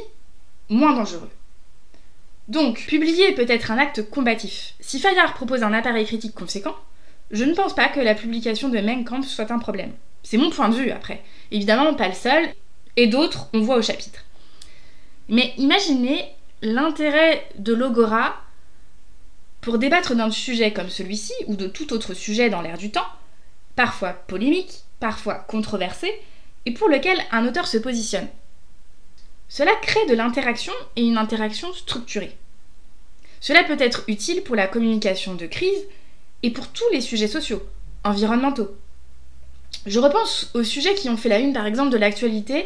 moins 0.70 0.94
dangereux. 0.94 1.30
Donc, 2.48 2.86
publier 2.88 3.34
peut 3.34 3.46
être 3.48 3.72
un 3.72 3.77
acte 3.77 4.10
combatif. 4.10 4.74
Si 4.80 5.00
Fayard 5.00 5.34
propose 5.34 5.63
un 5.63 5.74
appareil 5.74 6.06
critique 6.06 6.36
conséquent, 6.36 6.75
je 7.32 7.44
ne 7.44 7.53
pense 7.53 7.75
pas 7.75 7.88
que 7.88 8.00
la 8.00 8.15
publication 8.15 8.70
de 8.70 8.80
Mein 8.80 9.06
Kampf 9.06 9.27
soit 9.27 9.51
un 9.51 9.60
problème. 9.60 9.94
C'est 10.24 10.38
mon 10.38 10.50
point 10.50 10.70
de 10.70 10.75
vue 10.75 10.91
après. 10.91 11.24
Évidemment, 11.51 11.94
pas 11.94 12.10
le 12.10 12.13
seul, 12.13 12.50
et 12.98 13.08
d'autres, 13.08 13.48
on 13.53 13.62
voit 13.62 13.77
au 13.77 13.82
chapitre. 13.82 14.25
Mais 15.30 15.53
imaginez 15.58 16.25
l'intérêt 16.62 17.48
de 17.58 17.74
l'Ogora 17.74 18.36
pour 19.62 19.77
débattre 19.77 20.15
d'un 20.15 20.32
sujet 20.32 20.74
comme 20.74 20.89
celui-ci, 20.89 21.34
ou 21.48 21.56
de 21.56 21.68
tout 21.68 21.94
autre 21.94 22.13
sujet 22.13 22.50
dans 22.50 22.62
l'air 22.62 22.77
du 22.77 22.91
temps, 22.91 23.08
parfois 23.75 24.13
polémique, 24.13 24.84
parfois 25.00 25.36
controversé, 25.36 26.12
et 26.65 26.74
pour 26.74 26.89
lequel 26.89 27.18
un 27.32 27.48
auteur 27.48 27.68
se 27.68 27.77
positionne. 27.77 28.27
Cela 29.51 29.74
crée 29.81 30.05
de 30.05 30.15
l'interaction 30.15 30.72
et 30.96 31.03
une 31.03 31.17
interaction 31.17 31.74
structurée. 31.74 32.38
Cela 33.41 33.65
peut 33.65 33.75
être 33.79 34.05
utile 34.08 34.43
pour 34.43 34.55
la 34.55 34.65
communication 34.65 35.36
de 35.36 35.46
crise 35.46 35.88
et 36.41 36.51
pour 36.51 36.70
tous 36.70 36.89
les 36.93 37.01
sujets 37.01 37.27
sociaux, 37.27 37.62
environnementaux. 38.05 38.74
Je 39.86 40.00
repense 40.00 40.51
aux 40.53 40.63
sujets 40.63 40.96
qui 40.96 41.10
ont 41.10 41.17
fait 41.17 41.27
la 41.27 41.39
une 41.39 41.51
par 41.51 41.65
exemple 41.65 41.91
de 41.91 41.98
l'actualité 41.98 42.65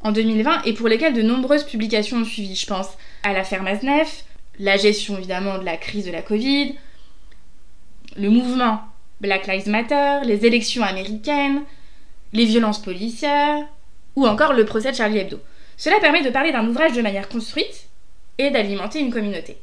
en 0.00 0.10
2020 0.10 0.62
et 0.62 0.72
pour 0.72 0.88
lesquels 0.88 1.12
de 1.12 1.20
nombreuses 1.20 1.64
publications 1.64 2.16
ont 2.16 2.24
suivi. 2.24 2.56
Je 2.56 2.66
pense 2.66 2.88
à 3.24 3.34
l'affaire 3.34 3.62
Maznef, 3.62 4.24
la 4.58 4.78
gestion 4.78 5.18
évidemment 5.18 5.58
de 5.58 5.66
la 5.66 5.76
crise 5.76 6.06
de 6.06 6.12
la 6.12 6.22
Covid, 6.22 6.76
le 8.16 8.30
mouvement 8.30 8.80
Black 9.20 9.48
Lives 9.48 9.68
Matter, 9.68 10.20
les 10.24 10.46
élections 10.46 10.82
américaines, 10.82 11.60
les 12.32 12.46
violences 12.46 12.80
policières 12.80 13.66
ou 14.16 14.26
encore 14.26 14.54
le 14.54 14.64
procès 14.64 14.92
de 14.92 14.96
Charlie 14.96 15.18
Hebdo. 15.18 15.38
Cela 15.82 15.98
permet 15.98 16.22
de 16.22 16.30
parler 16.30 16.52
d'un 16.52 16.68
ouvrage 16.68 16.92
de 16.92 17.02
manière 17.02 17.28
construite 17.28 17.88
et 18.38 18.50
d'alimenter 18.50 19.00
une 19.00 19.12
communauté. 19.12 19.56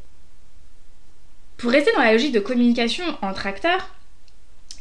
Pour 1.55 1.71
rester 1.71 1.93
dans 1.93 2.01
la 2.01 2.11
logique 2.11 2.33
de 2.33 2.41
communication 2.41 3.05
entre 3.21 3.47
acteurs, 3.47 3.95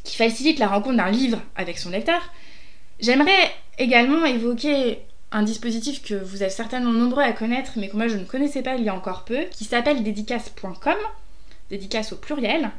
qui 0.02 0.16
facilite 0.16 0.58
la 0.58 0.66
rencontre 0.66 0.96
d'un 0.96 1.12
livre 1.12 1.40
avec 1.54 1.78
son 1.78 1.90
lecteur, 1.90 2.32
j'aimerais 2.98 3.52
également 3.78 4.24
évoquer 4.24 4.98
un 5.30 5.44
dispositif 5.44 6.02
que 6.02 6.16
vous 6.16 6.42
êtes 6.42 6.50
certainement 6.50 6.90
nombreux 6.90 7.22
à 7.22 7.30
connaître, 7.30 7.74
mais 7.76 7.88
que 7.88 7.96
moi 7.96 8.08
je 8.08 8.16
ne 8.16 8.24
connaissais 8.24 8.62
pas 8.62 8.74
il 8.74 8.82
y 8.82 8.88
a 8.88 8.94
encore 8.96 9.24
peu, 9.24 9.44
qui 9.52 9.62
s'appelle 9.62 10.02
dédicace.com, 10.02 10.98
dédicace 11.70 12.12
au 12.12 12.16
pluriel. 12.16 12.72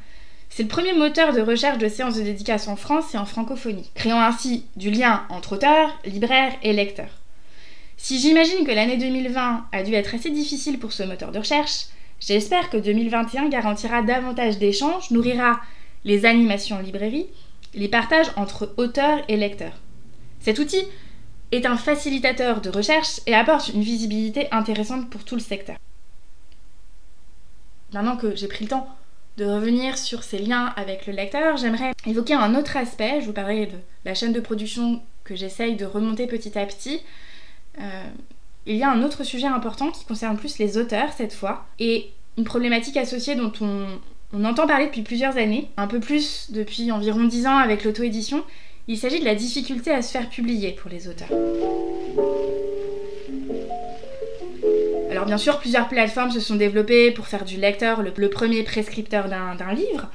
C'est 0.49 0.63
le 0.63 0.69
premier 0.69 0.91
moteur 0.91 1.31
de 1.31 1.39
recherche 1.39 1.77
de 1.77 1.87
séances 1.87 2.17
de 2.17 2.23
dédicace 2.23 2.67
en 2.67 2.75
France 2.75 3.15
et 3.15 3.17
en 3.17 3.25
francophonie, 3.25 3.89
créant 3.95 4.19
ainsi 4.19 4.65
du 4.75 4.91
lien 4.91 5.25
entre 5.29 5.53
auteurs, 5.53 5.97
libraires 6.03 6.55
et 6.61 6.73
lecteurs. 6.73 7.18
Si 8.01 8.17
j'imagine 8.17 8.65
que 8.65 8.71
l'année 8.71 8.95
2020 8.95 9.65
a 9.73 9.83
dû 9.83 9.93
être 9.93 10.15
assez 10.15 10.31
difficile 10.31 10.79
pour 10.79 10.93
ce 10.93 11.03
moteur 11.03 11.33
de 11.33 11.39
recherche, 11.39 11.87
j'espère 12.21 12.69
que 12.69 12.77
2021 12.77 13.49
garantira 13.49 14.01
davantage 14.01 14.57
d'échanges, 14.57 15.11
nourrira 15.11 15.59
les 16.05 16.25
animations 16.25 16.77
en 16.77 16.81
librairie, 16.81 17.27
les 17.73 17.89
partages 17.89 18.31
entre 18.37 18.73
auteurs 18.77 19.19
et 19.27 19.35
lecteurs. 19.35 19.77
Cet 20.39 20.59
outil 20.59 20.81
est 21.51 21.65
un 21.65 21.75
facilitateur 21.75 22.61
de 22.61 22.69
recherche 22.69 23.19
et 23.27 23.35
apporte 23.35 23.67
une 23.67 23.83
visibilité 23.83 24.47
intéressante 24.51 25.09
pour 25.09 25.25
tout 25.25 25.35
le 25.35 25.41
secteur. 25.41 25.75
Maintenant 27.91 28.15
que 28.15 28.33
j'ai 28.33 28.47
pris 28.47 28.63
le 28.63 28.69
temps 28.69 28.87
de 29.35 29.43
revenir 29.43 29.97
sur 29.97 30.23
ces 30.23 30.39
liens 30.39 30.73
avec 30.77 31.05
le 31.05 31.11
lecteur, 31.11 31.57
j'aimerais 31.57 31.91
évoquer 32.05 32.35
un 32.35 32.55
autre 32.55 32.77
aspect. 32.77 33.19
Je 33.19 33.25
vous 33.25 33.33
parlerai 33.33 33.65
de 33.65 33.77
la 34.05 34.15
chaîne 34.15 34.33
de 34.33 34.39
production 34.39 35.01
que 35.25 35.35
j'essaye 35.35 35.75
de 35.75 35.85
remonter 35.85 36.27
petit 36.27 36.57
à 36.57 36.65
petit. 36.65 37.01
Euh, 37.79 38.03
il 38.65 38.75
y 38.75 38.83
a 38.83 38.91
un 38.91 39.03
autre 39.03 39.23
sujet 39.23 39.47
important 39.47 39.89
qui 39.91 40.05
concerne 40.05 40.37
plus 40.37 40.59
les 40.59 40.77
auteurs 40.77 41.11
cette 41.13 41.33
fois, 41.33 41.65
et 41.79 42.11
une 42.37 42.43
problématique 42.43 42.97
associée 42.97 43.35
dont 43.35 43.51
on, 43.61 44.43
entend 44.43 44.67
parler 44.67 44.85
depuis 44.85 45.01
plusieurs 45.01 45.37
années, 45.37 45.69
un 45.77 45.87
peu 45.87 45.99
plus 45.99 46.51
depuis 46.51 46.91
environ 46.91 47.23
10 47.23 47.47
ans 47.47 47.57
avec 47.57 47.83
l'auto-édition, 47.83 48.43
il 48.87 48.97
s'agit 48.97 49.19
de 49.19 49.25
la 49.25 49.35
difficulté 49.35 49.91
à 49.91 50.01
se 50.01 50.11
faire 50.11 50.29
publier 50.29 50.71
pour 50.71 50.89
les 50.89 51.07
auteurs. 51.07 51.29
Alors 55.11 55.25
bien 55.25 55.37
sûr, 55.37 55.59
plusieurs 55.59 55.87
plateformes 55.87 56.31
se 56.31 56.39
sont 56.39 56.55
développées 56.55 57.11
pour 57.11 57.27
faire 57.27 57.45
du 57.45 57.57
lecteur 57.57 58.03
le, 58.03 58.29
premier 58.29 58.63
prescripteur 58.63 59.27
d'un 59.27 59.73
livre, 59.73 60.09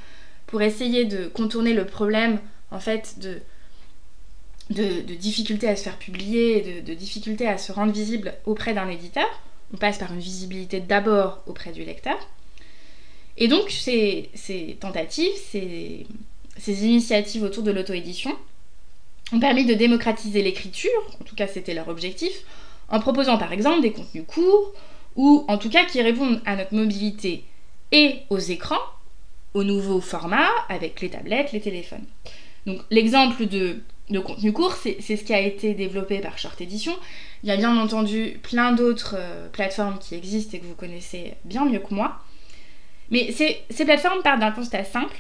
pour 0.47 0.63
essayer 0.63 1.05
de 1.05 1.27
contourner 1.27 1.75
le 1.75 1.85
problème 1.85 2.39
en 2.71 2.79
fait 2.79 3.19
de, 3.19 3.41
de, 4.75 5.15
difficulté 5.15 5.69
à 5.69 5.77
se 5.77 5.85
faire 5.85 5.99
publier, 5.99 6.61
de, 6.61 6.87
de 6.87 6.95
difficulté 6.95 7.47
à 7.47 7.59
se 7.59 7.73
rendre 7.73 7.93
visible 7.93 8.35
auprès 8.47 8.75
d'un 8.75 8.89
éditeur. 8.89 9.27
On 9.73 9.77
passe 9.77 9.99
par 9.99 10.13
une 10.13 10.21
visibilité 10.21 10.81
d'abord 10.81 11.43
auprès 11.47 11.73
du 11.73 11.85
lecteur. 11.85 12.19
Et 13.37 13.49
donc 13.49 13.71
ces, 13.71 14.31
ces 14.35 14.77
tentatives, 14.81 15.33
ces, 15.51 16.07
ces 16.59 16.85
initiatives 16.85 17.43
autour 17.43 17.63
de 17.63 17.73
l'auto-édition, 17.73 18.37
ont 19.33 19.41
permis 19.41 19.65
de 19.65 19.75
démocratiser 19.75 20.43
l'écriture, 20.43 20.91
en 21.21 21.25
tout 21.25 21.35
cas 21.35 21.49
c'était 21.49 21.75
leur 21.75 21.89
objectif, 21.89 22.33
en 22.89 23.01
proposant 23.01 23.39
par 23.39 23.53
exemple 23.53 23.83
des 23.83 23.93
contenus 23.93 24.25
courts, 24.27 24.73
ou 25.17 25.45
en 25.49 25.59
tout 25.59 25.71
cas 25.71 25.85
qui 25.85 26.03
répondent 26.03 26.41
à 26.45 26.57
notre 26.57 26.75
mobilité 26.75 27.45
et 27.91 28.19
aux 28.31 28.39
écrans, 28.39 28.83
aux 29.55 29.65
nouveaux 29.65 30.01
formats 30.01 30.51
avec 30.69 31.01
les 31.01 31.11
tablettes, 31.11 31.53
les 31.53 31.61
téléphones. 31.61 32.05
Donc 32.67 32.81
l'exemple 32.91 33.47
de, 33.47 33.81
de 34.11 34.19
contenu 34.19 34.53
court, 34.53 34.75
c'est 34.75 35.01
ce 35.01 35.25
qui 35.25 35.33
a 35.33 35.41
été 35.41 35.75
développé 35.75 36.19
par 36.19 36.39
Short 36.39 36.61
Edition. 36.61 36.95
Il 37.43 37.49
y 37.49 37.53
a 37.53 37.57
bien 37.57 37.77
entendu 37.77 38.39
plein 38.43 38.73
d'autres 38.73 39.15
euh, 39.19 39.49
plateformes 39.49 39.99
qui 39.99 40.15
existent 40.15 40.57
et 40.57 40.61
que 40.61 40.67
vous 40.67 40.75
connaissez 40.75 41.35
bien 41.45 41.65
mieux 41.65 41.79
que 41.79 41.95
moi. 41.95 42.21
Mais 43.11 43.33
ces, 43.33 43.59
ces 43.71 43.85
plateformes 43.85 44.23
partent 44.23 44.41
d'un 44.41 44.51
constat 44.51 44.85
simple. 44.85 45.17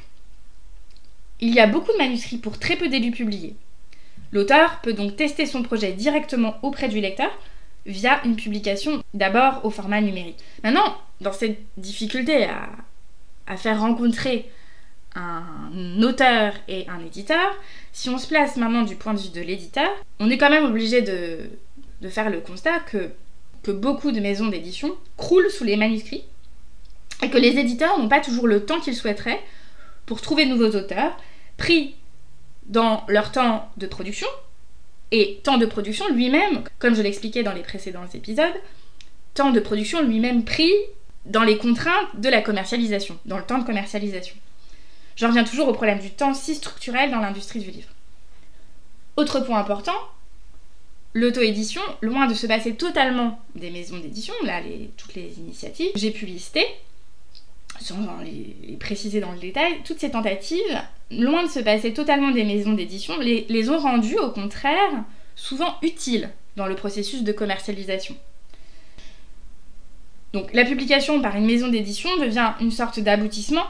Il 1.40 1.54
y 1.54 1.60
a 1.60 1.66
beaucoup 1.66 1.92
de 1.92 1.98
manuscrits 1.98 2.38
pour 2.38 2.58
très 2.58 2.76
peu 2.76 2.88
d'élus 2.88 3.10
publiés. 3.10 3.56
L'auteur 4.32 4.80
peut 4.82 4.92
donc 4.92 5.16
tester 5.16 5.46
son 5.46 5.62
projet 5.62 5.92
directement 5.92 6.56
auprès 6.62 6.88
du 6.88 7.00
lecteur 7.00 7.30
via 7.86 8.24
une 8.24 8.36
publication 8.36 9.02
d'abord 9.14 9.64
au 9.64 9.70
format 9.70 10.00
numérique. 10.00 10.38
Maintenant, 10.62 10.96
dans 11.20 11.32
cette 11.32 11.58
difficulté 11.76 12.46
à, 13.46 13.56
faire 13.56 13.80
rencontrer 13.80 14.50
un 15.14 16.02
auteur 16.02 16.54
et 16.68 16.88
un 16.88 17.00
éditeur, 17.04 17.56
si 17.92 18.08
on 18.08 18.18
se 18.18 18.26
place 18.26 18.56
maintenant 18.56 18.82
du 18.82 18.96
point 18.96 19.14
de 19.14 19.20
vue 19.20 19.30
de 19.30 19.40
l'éditeur, 19.40 19.88
on 20.18 20.30
est 20.30 20.38
quand 20.38 20.50
même 20.50 20.64
obligé 20.64 21.02
de, 21.02 21.50
faire 22.08 22.30
le 22.30 22.40
constat 22.40 22.80
que, 22.80 23.10
que 23.62 23.70
beaucoup 23.70 24.12
de 24.12 24.20
maisons 24.20 24.48
d'édition 24.48 24.94
croulent 25.16 25.48
sous 25.48 25.64
les 25.64 25.76
manuscrits 25.76 26.24
et 27.22 27.30
que 27.30 27.38
les 27.38 27.58
éditeurs 27.58 27.98
n'ont 27.98 28.08
pas 28.08 28.20
toujours 28.20 28.46
le 28.46 28.66
temps 28.66 28.80
qu'ils 28.80 28.96
souhaiteraient 28.96 29.40
pour 30.04 30.20
trouver 30.20 30.44
de 30.44 30.50
nouveaux 30.50 30.76
auteurs, 30.76 31.16
pris 31.56 31.94
dans 32.66 33.04
leur 33.08 33.32
temps 33.32 33.70
de 33.76 33.86
production, 33.86 34.26
et 35.10 35.40
temps 35.44 35.58
de 35.58 35.66
production 35.66 36.08
lui-même, 36.08 36.64
comme 36.78 36.94
je 36.94 37.02
l'expliquais 37.02 37.44
dans 37.44 37.52
les 37.52 37.62
précédents 37.62 38.06
épisodes, 38.12 38.54
temps 39.34 39.52
de 39.52 39.60
production 39.60 40.02
lui-même 40.02 40.44
pris 40.44 40.72
dans 41.24 41.44
les 41.44 41.56
contraintes 41.56 42.18
de 42.18 42.28
la 42.28 42.42
commercialisation, 42.42 43.16
dans 43.24 43.38
le 43.38 43.44
temps 43.44 43.58
de 43.58 43.64
commercialisation. 43.64 44.34
J'en 45.16 45.28
reviens 45.28 45.44
toujours 45.44 45.68
au 45.68 45.72
problème 45.72 46.00
du 46.00 46.10
temps 46.10 46.34
si 46.34 46.54
structurel 46.54 47.10
dans 47.10 47.20
l'industrie 47.20 47.60
du 47.60 47.70
livre. 47.70 47.88
Autre 49.16 49.40
point 49.40 49.58
important, 49.58 49.96
l'auto-édition, 51.12 51.82
loin 52.02 52.26
de 52.26 52.34
se 52.34 52.46
passer 52.46 52.74
totalement 52.74 53.40
des 53.54 53.70
maisons 53.70 53.98
d'édition, 53.98 54.34
là 54.44 54.60
toutes 54.96 55.14
les 55.14 55.38
initiatives, 55.38 55.92
j'ai 55.94 56.10
pu 56.10 56.26
lister, 56.26 56.66
sans 57.80 57.96
les, 58.24 58.76
préciser 58.78 59.20
dans 59.20 59.32
le 59.32 59.38
détail, 59.38 59.82
toutes 59.84 60.00
ces 60.00 60.10
tentatives, 60.10 60.82
loin 61.12 61.44
de 61.44 61.48
se 61.48 61.60
passer 61.60 61.92
totalement 61.92 62.32
des 62.32 62.44
maisons 62.44 62.72
d'édition, 62.72 63.18
les 63.20 63.70
ont 63.70 63.78
rendues 63.78 64.18
au 64.18 64.30
contraire 64.30 65.04
souvent 65.36 65.76
utiles 65.82 66.30
dans 66.56 66.66
le 66.66 66.74
processus 66.74 67.22
de 67.22 67.32
commercialisation. 67.32 68.16
Donc 70.32 70.52
la 70.52 70.64
publication 70.64 71.22
par 71.22 71.36
une 71.36 71.46
maison 71.46 71.68
d'édition 71.68 72.10
devient 72.16 72.54
une 72.60 72.72
sorte 72.72 72.98
d'aboutissement 72.98 73.64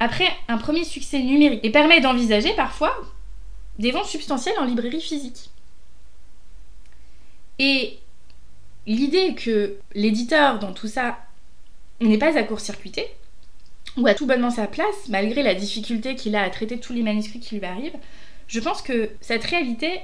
après 0.00 0.28
un 0.48 0.58
premier 0.58 0.84
succès 0.84 1.20
numérique 1.20 1.64
et 1.64 1.70
permet 1.70 2.00
d'envisager 2.00 2.54
parfois 2.54 2.94
des 3.78 3.90
ventes 3.90 4.06
substantielles 4.06 4.58
en 4.58 4.64
librairie 4.64 5.00
physique. 5.00 5.50
Et 7.58 7.98
l'idée 8.86 9.34
que 9.34 9.76
l'éditeur 9.94 10.58
dans 10.58 10.72
tout 10.72 10.88
ça 10.88 11.18
n'est 12.00 12.18
pas 12.18 12.38
à 12.38 12.42
court-circuiter, 12.42 13.06
ou 13.96 14.06
à 14.06 14.14
tout 14.14 14.26
bonnement 14.26 14.50
sa 14.50 14.66
place, 14.66 15.08
malgré 15.08 15.42
la 15.42 15.54
difficulté 15.54 16.16
qu'il 16.16 16.36
a 16.36 16.42
à 16.42 16.50
traiter 16.50 16.78
tous 16.78 16.92
les 16.92 17.02
manuscrits 17.02 17.40
qui 17.40 17.58
lui 17.58 17.64
arrivent, 17.64 17.96
je 18.46 18.60
pense 18.60 18.82
que 18.82 19.10
cette 19.20 19.44
réalité 19.44 20.00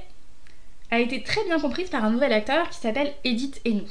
a 0.89 0.99
été 0.99 1.21
très 1.23 1.43
bien 1.45 1.59
comprise 1.59 1.89
par 1.89 2.03
un 2.03 2.11
nouvel 2.11 2.33
acteur 2.33 2.69
qui 2.69 2.79
s'appelle 2.79 3.13
Edith 3.23 3.61
et 3.65 3.73
nous. 3.73 3.89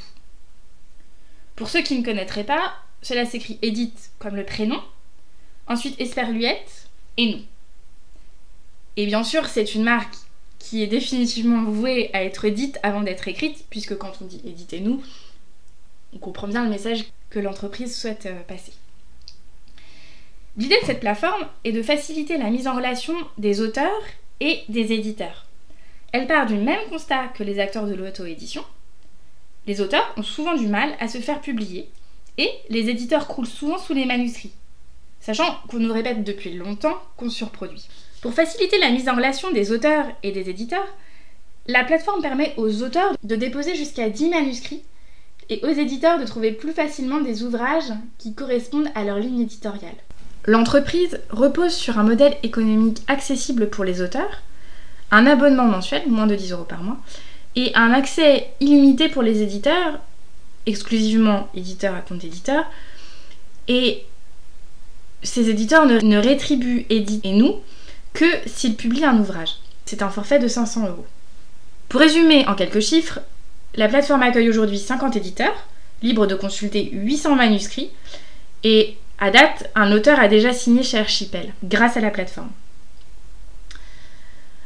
Pour 1.57 1.69
ceux 1.69 1.83
qui 1.83 1.99
ne 1.99 2.05
connaîtraient 2.05 2.45
pas, 2.45 2.75
cela 3.03 3.25
s'écrit 3.25 3.59
Edith 3.63 4.11
comme 4.19 4.37
le 4.37 4.45
prénom, 4.45 4.81
ensuite 5.67 6.01
Esperluette 6.01 6.89
et 7.17 7.33
nous. 7.33 7.43
Et 8.97 9.07
bien 9.07 9.25
sûr, 9.25 9.47
c'est 9.47 9.75
une 9.75 9.85
marque 9.85 10.15
qui 10.59 10.83
est 10.83 10.87
définitivement 10.87 11.65
vouée 11.65 12.11
à 12.13 12.23
être 12.25 12.49
dite 12.49 12.79
avant 12.83 13.01
d'être 13.01 13.27
écrite, 13.27 13.65
puisque 13.71 13.97
quand 13.97 14.13
on 14.21 14.27
dit 14.27 14.41
Edith 14.47 14.73
et 14.73 14.81
nous, 14.81 15.03
on 16.15 16.19
comprend 16.19 16.47
bien 16.47 16.65
le 16.65 16.71
message 16.71 17.05
que 17.31 17.41
l'entreprise 17.41 17.99
souhaite 17.99 18.27
euh, 18.27 18.41
passer. 18.47 18.73
L'idée 20.57 20.79
de 20.81 20.87
cette 20.87 21.01
plateforme 21.01 21.47
est 21.65 21.73
de 21.73 21.83
faciliter 21.83 22.37
la 22.37 22.51
mise 22.51 22.69
en 22.69 22.77
relation 22.77 23.15
des 23.39 23.61
auteurs 23.61 24.03
et 24.41 24.61
des 24.69 24.93
éditeurs. 24.93 25.47
Elle 26.13 26.27
part 26.27 26.47
du 26.47 26.57
même 26.57 26.89
constat 26.91 27.29
que 27.29 27.43
les 27.43 27.59
acteurs 27.59 27.87
de 27.87 27.95
l'auto-édition. 27.95 28.63
Les 29.67 29.81
auteurs 29.81 30.13
ont 30.19 30.23
souvent 30.23 30.55
du 30.55 30.67
mal 30.67 30.95
à 31.01 31.09
se 31.09 31.19
faire 31.19 31.41
publier 31.41 31.89
et 32.37 32.51
les 32.69 32.91
éditeurs 32.91 33.29
croulent 33.29 33.47
souvent 33.47 33.79
sous 33.79 33.95
les 33.95 34.05
manuscrits, 34.05 34.53
sachant 35.23 35.57
qu'on 35.69 35.79
nous 35.79 35.93
répète 35.93 36.25
depuis 36.25 36.53
longtemps 36.53 37.01
qu'on 37.17 37.31
surproduit. 37.31 37.89
Pour 38.21 38.35
faciliter 38.35 38.79
la 38.79 38.91
mise 38.91 39.09
en 39.09 39.15
relation 39.15 39.51
des 39.51 39.73
auteurs 39.73 40.05
et 40.23 40.33
des 40.33 40.51
éditeurs, 40.51 40.87
la 41.67 41.85
plateforme 41.85 42.21
permet 42.21 42.55
aux 42.57 42.83
auteurs 42.83 43.15
de 43.23 43.37
déposer 43.37 43.77
jusqu'à 43.77 44.11
10 44.11 44.31
manuscrits 44.31 44.83
et 45.49 45.65
aux 45.65 45.71
éditeurs 45.71 46.19
de 46.19 46.25
trouver 46.25 46.53
plus 46.53 46.73
facilement 46.73 47.21
des 47.21 47.45
ouvrages 47.45 47.93
qui 48.19 48.35
correspondent 48.35 48.91
à 48.95 49.05
leur 49.05 49.19
ligne 49.19 49.41
éditoriale. 49.41 49.95
L'entreprise 50.45 51.21
repose 51.31 51.73
sur 51.73 51.99
un 51.99 52.03
modèle 52.03 52.37
économique 52.43 53.03
accessible 53.07 53.71
pour 53.71 53.85
les 53.85 54.03
auteurs, 54.03 54.43
un 55.13 55.27
abonnement 55.27 55.67
mensuel, 55.67 56.03
moins 56.09 56.27
de 56.27 56.35
10 56.35 56.53
euros 56.53 56.65
par 56.65 56.83
mois, 56.83 56.99
et 57.55 57.73
un 57.77 57.93
accès 57.93 58.49
illimité 58.61 59.09
pour 59.09 59.23
les 59.23 59.43
éditeurs, 59.43 60.01
exclusivement 60.67 61.49
éditeurs 61.55 61.95
à 61.95 62.01
compte 62.01 62.25
éditeur, 62.25 62.65
et 63.69 64.05
ces 65.23 65.51
éditeurs 65.51 65.87
ne, 65.87 66.17
rétribuent 66.17 66.87
Edith 66.91 67.25
et 67.25 67.33
nous 67.33 67.61
que 68.13 68.27
s'ils 68.47 68.77
publient 68.77 69.05
un 69.05 69.19
ouvrage. 69.19 69.57
C'est 69.87 70.03
un 70.03 70.11
forfait 70.11 70.39
de 70.39 70.49
500 70.49 70.89
euros. 70.89 71.07
Pour 71.89 72.01
résumer 72.01 72.47
en 72.47 72.55
quelques 72.55 72.81
chiffres, 72.81 73.21
la 73.75 73.89
plateforme 73.89 74.23
accueille 74.23 74.49
aujourd'hui 74.49 74.79
50 74.79 75.17
éditeurs, 75.17 75.67
libres 76.03 76.27
de 76.27 76.35
consulter 76.35 76.91
800 76.93 77.37
manuscrits, 77.37 77.91
et 78.65 78.97
à 79.19 79.31
date, 79.31 79.71
un 79.75 79.93
auteur 79.93 80.19
a 80.19 80.29
déjà 80.29 80.53
signé 80.53 80.83
chez 80.83 80.99
Archipel, 80.99 81.53
grâce 81.65 81.97
à 81.97 82.01
la 82.01 82.11
plateforme. 82.11 82.51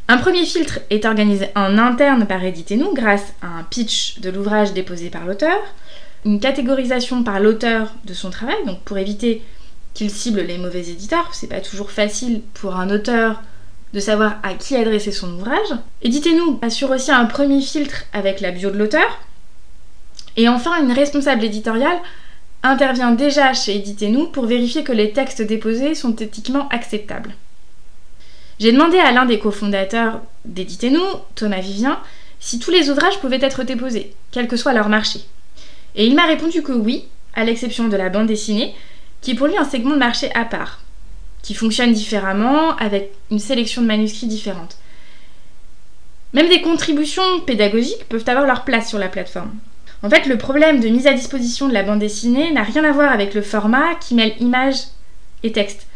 Un 0.08 0.18
premier 0.18 0.46
filtre 0.46 0.80
est 0.90 1.04
organisé 1.04 1.48
en 1.56 1.78
interne 1.78 2.26
par 2.26 2.44
Éditez-nous 2.44 2.94
grâce 2.94 3.34
à 3.42 3.48
un 3.48 3.64
pitch 3.64 4.20
de 4.20 4.30
l'ouvrage 4.30 4.72
déposé 4.72 5.10
par 5.10 5.26
l'auteur, 5.26 5.58
une 6.24 6.38
catégorisation 6.38 7.24
par 7.24 7.40
l'auteur 7.40 7.92
de 8.04 8.14
son 8.14 8.30
travail, 8.30 8.56
donc 8.66 8.80
pour 8.82 8.98
éviter 8.98 9.42
qu'il 9.96 10.10
cible 10.10 10.42
les 10.42 10.58
mauvais 10.58 10.90
éditeurs, 10.90 11.30
c'est 11.32 11.46
pas 11.46 11.62
toujours 11.62 11.90
facile 11.90 12.42
pour 12.52 12.76
un 12.76 12.90
auteur 12.90 13.42
de 13.94 14.00
savoir 14.00 14.36
à 14.42 14.52
qui 14.52 14.76
adresser 14.76 15.10
son 15.10 15.32
ouvrage. 15.32 15.68
Éditez-nous 16.02 16.58
assure 16.60 16.90
aussi 16.90 17.10
un 17.10 17.24
premier 17.24 17.62
filtre 17.62 18.04
avec 18.12 18.42
la 18.42 18.50
bio 18.50 18.70
de 18.70 18.76
l'auteur. 18.76 19.18
Et 20.36 20.50
enfin, 20.50 20.82
une 20.82 20.92
responsable 20.92 21.44
éditoriale 21.44 21.96
intervient 22.62 23.12
déjà 23.12 23.54
chez 23.54 23.76
Éditez-nous 23.76 24.26
pour 24.26 24.44
vérifier 24.44 24.84
que 24.84 24.92
les 24.92 25.12
textes 25.12 25.40
déposés 25.40 25.94
sont 25.94 26.14
éthiquement 26.14 26.68
acceptables. 26.68 27.34
J'ai 28.60 28.72
demandé 28.72 28.98
à 28.98 29.12
l'un 29.12 29.24
des 29.24 29.38
cofondateurs 29.38 30.20
d'Éditez-nous, 30.44 31.06
Thomas 31.36 31.60
Vivien, 31.60 31.98
si 32.38 32.58
tous 32.58 32.70
les 32.70 32.90
ouvrages 32.90 33.18
pouvaient 33.20 33.38
être 33.40 33.64
déposés, 33.64 34.12
quel 34.30 34.46
que 34.46 34.58
soit 34.58 34.74
leur 34.74 34.90
marché. 34.90 35.20
Et 35.94 36.06
il 36.06 36.14
m'a 36.14 36.26
répondu 36.26 36.62
que 36.62 36.72
oui, 36.72 37.06
à 37.32 37.44
l'exception 37.44 37.88
de 37.88 37.96
la 37.96 38.10
bande 38.10 38.26
dessinée, 38.26 38.74
qui 39.20 39.32
est 39.32 39.34
pour 39.34 39.46
lui 39.46 39.56
un 39.56 39.64
segment 39.64 39.94
de 39.94 39.98
marché 39.98 40.30
à 40.34 40.44
part 40.44 40.80
qui 41.46 41.54
fonctionnent 41.54 41.92
différemment 41.92 42.74
avec 42.76 43.12
une 43.30 43.38
sélection 43.38 43.80
de 43.80 43.86
manuscrits 43.86 44.26
différentes. 44.26 44.78
Même 46.32 46.48
des 46.48 46.60
contributions 46.60 47.40
pédagogiques 47.46 48.08
peuvent 48.08 48.24
avoir 48.26 48.46
leur 48.46 48.64
place 48.64 48.88
sur 48.88 48.98
la 48.98 49.06
plateforme. 49.06 49.54
En 50.02 50.10
fait, 50.10 50.26
le 50.26 50.38
problème 50.38 50.80
de 50.80 50.88
mise 50.88 51.06
à 51.06 51.12
disposition 51.12 51.68
de 51.68 51.72
la 51.72 51.84
bande 51.84 52.00
dessinée 52.00 52.50
n'a 52.50 52.64
rien 52.64 52.82
à 52.82 52.90
voir 52.90 53.12
avec 53.12 53.32
le 53.32 53.42
format 53.42 53.94
qui 53.94 54.16
mêle 54.16 54.34
images 54.40 54.88
et 55.44 55.52
texte. 55.52 55.86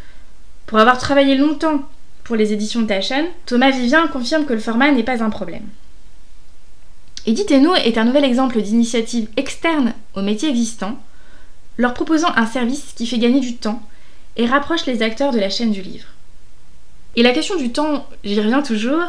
Pour 0.67 0.79
avoir 0.79 0.99
travaillé 0.99 1.35
longtemps 1.35 1.83
pour 2.23 2.37
les 2.37 2.53
éditions 2.53 2.87
Taschen, 2.87 3.27
Thomas 3.45 3.73
Vivien 3.73 4.07
confirme 4.07 4.47
que 4.47 4.53
le 4.53 4.61
format 4.61 4.93
n'est 4.93 5.03
pas 5.03 5.25
un 5.25 5.31
problème. 5.31 5.67
Éditez-nous 7.27 7.75
est 7.75 7.99
un 7.99 8.05
nouvel 8.05 8.25
exemple 8.25 8.63
d'initiative 8.63 9.29
externe 9.37 9.95
aux 10.15 10.23
métiers 10.23 10.49
existants, 10.49 10.97
leur 11.81 11.95
proposant 11.95 12.29
un 12.37 12.45
service 12.45 12.93
qui 12.95 13.07
fait 13.07 13.19
gagner 13.19 13.41
du 13.41 13.57
temps 13.57 13.83
et 14.37 14.45
rapproche 14.45 14.85
les 14.85 15.03
acteurs 15.03 15.33
de 15.33 15.39
la 15.39 15.49
chaîne 15.49 15.73
du 15.73 15.81
livre. 15.81 16.09
Et 17.17 17.23
la 17.23 17.33
question 17.33 17.57
du 17.57 17.73
temps, 17.73 18.07
j'y 18.23 18.39
reviens 18.39 18.63
toujours, 18.63 19.03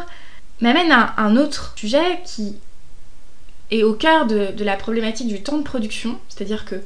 m'amène 0.62 0.90
à 0.90 1.14
un 1.18 1.36
autre 1.36 1.74
sujet 1.76 2.20
qui 2.24 2.56
est 3.70 3.82
au 3.82 3.92
cœur 3.92 4.26
de, 4.26 4.64
la 4.64 4.76
problématique 4.76 5.28
du 5.28 5.42
temps 5.42 5.58
de 5.58 5.62
production, 5.62 6.18
c'est-à-dire 6.28 6.64
que 6.64 6.76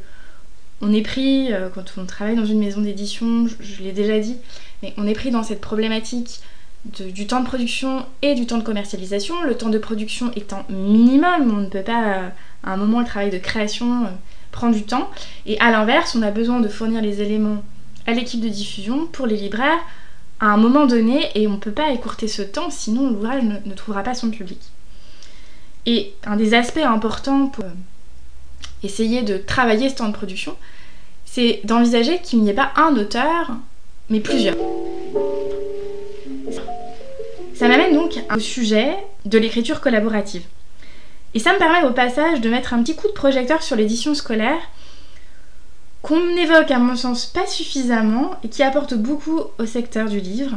on 0.83 0.93
est 0.93 1.03
pris, 1.03 1.53
euh, 1.53 1.69
quand 1.73 1.85
on 1.97 2.05
travaille 2.05 2.37
dans 2.37 2.45
une 2.45 2.59
maison 2.59 2.81
d'édition, 2.81 3.47
je, 3.47 3.83
l'ai 3.83 3.93
déjà 3.93 4.19
dit, 4.19 4.37
mais 4.83 4.93
on 4.99 5.07
est 5.07 5.15
pris 5.15 5.31
dans 5.31 5.43
cette 5.43 5.61
problématique 5.61 6.41
du 6.85 7.27
temps 7.27 7.41
de 7.41 7.47
production 7.47 8.05
et 8.23 8.35
du 8.35 8.47
temps 8.47 8.59
de 8.59 8.63
commercialisation. 8.63 9.41
Le 9.43 9.57
temps 9.57 9.71
de 9.71 9.79
production 9.79 10.33
étant 10.37 10.65
minimum, 10.69 11.51
on 11.51 11.61
ne 11.63 11.69
peut 11.69 11.83
pas, 11.83 12.19
euh, 12.19 12.29
à 12.63 12.73
un 12.73 12.77
moment, 12.77 13.01
le 13.01 13.07
travail 13.07 13.31
de 13.31 13.39
création 13.39 14.05
euh, 14.05 14.09
prend 14.57 14.71
du 14.71 14.85
temps. 14.85 15.11
Et 15.45 15.61
à 15.61 15.71
l'inverse, 15.71 16.17
on 16.17 16.23
a 16.23 16.31
besoin 16.31 16.61
de 16.61 16.69
fournir 16.69 17.03
les 17.03 17.21
éléments 17.21 17.63
à 18.07 18.13
l'équipe 18.13 18.41
de 18.41 18.49
diffusion 18.49 19.07
pour 19.07 19.27
les 19.27 19.37
libraires 19.37 19.81
à 20.41 20.47
un 20.47 20.57
moment 20.57 20.87
donné 20.87 21.31
et 21.35 21.47
on 21.47 21.53
ne 21.53 21.57
peut 21.57 21.73
pas 21.73 21.93
écourter 21.93 22.29
ce 22.29 22.43
temps 22.43 22.71
sinon 22.71 23.09
l'ouvrage 23.09 23.43
ne, 23.43 23.75
trouvera 23.75 24.03
pas 24.03 24.15
son 24.15 24.31
public. 24.31 24.61
Et 25.85 26.15
un 26.25 26.37
des 26.37 26.55
aspects 26.55 26.79
importants 26.79 27.47
pour 27.47 27.65
euh, 27.65 27.69
essayer 28.83 29.23
de 29.23 29.37
travailler 29.37 29.89
ce 29.89 29.97
temps 29.97 30.09
de 30.09 30.15
production, 30.15 30.57
c'est 31.25 31.61
d'envisager 31.65 32.21
qu'il 32.23 32.43
n'y 32.43 32.51
ait 32.51 32.55
pas 32.55 32.73
un 32.77 32.97
auteur, 32.97 33.53
mais 34.09 34.21
plusieurs. 34.21 34.57
Ça 37.55 37.69
m'amène 37.69 37.95
donc 37.95 38.19
au 38.35 38.39
sujet 38.39 38.97
de 39.27 39.39
l'écriture 39.39 39.81
collaborative. 39.81 40.45
Et 41.37 41.39
ça 41.39 41.53
me 41.53 41.59
permet 41.59 41.87
au 41.87 41.93
passage 41.93 42.41
de 42.41 42.49
mettre 42.49 42.73
un 42.73 42.83
petit 42.83 42.97
coup 42.97 43.09
de 43.09 43.13
projecteur 43.13 43.63
sur 43.63 43.77
l'édition 43.77 44.15
scolaire 44.15 44.59
qu'on 46.01 46.35
évoque 46.35 46.71
à 46.71 46.79
mon 46.79 46.97
sens 46.97 47.27
pas 47.27 47.47
suffisamment 47.47 48.31
et 48.43 48.49
qui 48.49 48.63
apporte 48.63 48.95
beaucoup 48.95 49.41
au 49.59 49.67
secteur 49.67 50.09
du 50.09 50.19
livre. 50.19 50.57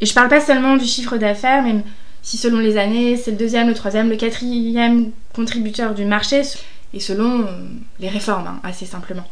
Et 0.00 0.06
je 0.06 0.12
parle 0.12 0.28
pas 0.28 0.40
seulement 0.40 0.76
du 0.76 0.84
chiffre 0.84 1.16
d'affaires, 1.16 1.62
même 1.62 1.84
si 2.22 2.38
selon 2.38 2.58
les 2.58 2.76
années 2.76 3.16
c'est 3.16 3.30
le 3.30 3.36
deuxième, 3.36 3.68
le 3.68 3.74
troisième, 3.74 4.10
le 4.10 4.16
quatrième 4.16 5.12
contributeur 5.32 5.94
du 5.94 6.04
marché, 6.04 6.42
et 6.92 6.98
selon 6.98 7.42
euh, 7.42 7.68
les 8.00 8.08
réformes, 8.08 8.48
hein, 8.48 8.60
assez 8.64 8.86
simplement. 8.86 9.28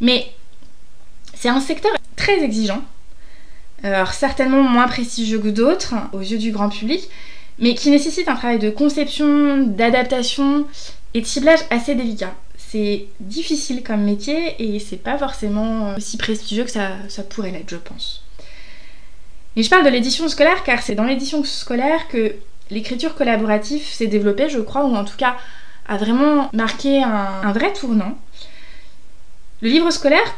Mais 0.00 0.32
c'est 1.32 1.48
un 1.48 1.60
secteur 1.60 1.92
très 2.16 2.42
exigeant, 2.42 2.82
alors 3.84 4.12
certainement 4.12 4.64
moins 4.64 4.88
prestigieux 4.88 5.38
que 5.38 5.46
d'autres 5.46 5.94
aux 6.12 6.22
yeux 6.22 6.38
du 6.38 6.50
grand 6.50 6.70
public, 6.70 7.08
mais 7.58 7.74
qui 7.74 7.90
nécessite 7.90 8.28
un 8.28 8.36
travail 8.36 8.58
de 8.58 8.70
conception, 8.70 9.58
d'adaptation 9.66 10.66
et 11.14 11.20
de 11.20 11.26
ciblage 11.26 11.60
assez 11.70 11.94
délicat 11.94 12.34
c'est 12.70 13.06
difficile 13.20 13.82
comme 13.82 14.02
métier 14.02 14.54
et 14.58 14.78
c'est 14.78 15.02
pas 15.02 15.16
forcément 15.16 15.94
aussi 15.96 16.18
prestigieux 16.18 16.64
que 16.64 16.70
ça, 16.70 17.22
pourrait 17.30 17.50
l'être, 17.50 17.70
je 17.70 17.76
pense. 17.76 18.22
Et 19.56 19.62
je 19.62 19.70
parle 19.70 19.84
de 19.84 19.90
l'édition 19.90 20.28
scolaire 20.28 20.62
car 20.64 20.82
c'est 20.82 20.94
dans 20.94 21.04
l'édition 21.04 21.42
scolaire 21.44 22.08
que 22.08 22.34
l'écriture 22.70 23.14
collaborative 23.14 23.82
s'est 23.82 24.06
développée, 24.06 24.50
je 24.50 24.60
crois, 24.60 24.84
ou 24.84 24.94
en 24.94 25.04
tout 25.04 25.16
cas 25.16 25.36
a 25.88 25.96
vraiment 25.96 26.50
marqué 26.52 27.02
un, 27.02 27.52
vrai 27.52 27.72
tournant. 27.72 28.18
Le 29.62 29.70
livre 29.70 29.90
scolaire, 29.90 30.34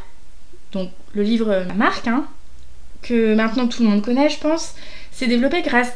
donc 0.71 0.89
le 1.13 1.23
livre 1.23 1.65
marque, 1.75 2.07
hein, 2.07 2.25
que 3.01 3.35
maintenant 3.35 3.67
tout 3.67 3.83
le 3.83 3.89
monde 3.89 4.01
connaît, 4.01 4.29
je 4.29 4.39
pense, 4.39 4.75
s'est 5.11 5.27
développé 5.27 5.61
grâce 5.63 5.91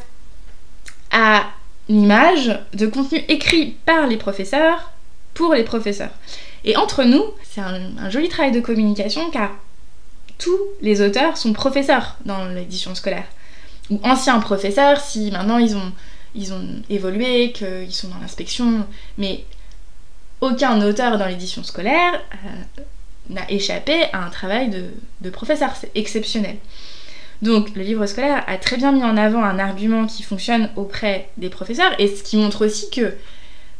à 1.16 1.46
une 1.88 2.02
image 2.02 2.60
de 2.74 2.86
contenu 2.86 3.24
écrit 3.28 3.74
par 3.86 4.06
les 4.06 4.18
professeurs 4.18 4.92
pour 5.32 5.54
les 5.54 5.64
professeurs. 5.64 6.10
Et 6.64 6.76
entre 6.76 7.04
nous, 7.04 7.24
c'est 7.42 7.62
un, 7.62 8.10
joli 8.10 8.28
travail 8.28 8.52
de 8.52 8.60
communication 8.60 9.30
car 9.30 9.50
tous 10.36 10.60
les 10.82 11.00
auteurs 11.00 11.38
sont 11.38 11.54
professeurs 11.54 12.18
dans 12.26 12.44
l'édition 12.48 12.94
scolaire. 12.94 13.24
Ou 13.88 13.98
anciens 14.02 14.40
professeurs 14.40 15.00
si 15.00 15.30
maintenant 15.30 15.56
ils 15.56 15.74
ont, 15.74 15.92
ils 16.34 16.52
ont 16.52 16.82
évolué, 16.90 17.52
qu'ils 17.52 17.94
sont 17.94 18.08
dans 18.08 18.18
l'inspection. 18.20 18.86
Mais 19.16 19.44
aucun 20.42 20.82
auteur 20.82 21.16
dans 21.16 21.26
l'édition 21.26 21.64
scolaire 21.64 22.20
euh, 22.44 22.82
n'a 23.30 23.50
échappé 23.50 24.04
à 24.12 24.26
un 24.26 24.28
travail 24.28 24.68
de, 24.68 24.84
de 25.22 25.30
professeur. 25.30 25.70
C'est 25.80 25.92
exceptionnel. 25.94 26.56
Donc 27.42 27.74
le 27.74 27.82
livre 27.82 28.06
scolaire 28.06 28.44
a 28.46 28.56
très 28.56 28.76
bien 28.76 28.92
mis 28.92 29.04
en 29.04 29.16
avant 29.16 29.42
un 29.42 29.58
argument 29.58 30.06
qui 30.06 30.22
fonctionne 30.22 30.70
auprès 30.76 31.28
des 31.36 31.50
professeurs 31.50 31.92
et 31.98 32.08
ce 32.08 32.22
qui 32.22 32.36
montre 32.36 32.64
aussi 32.64 32.90
que 32.90 33.14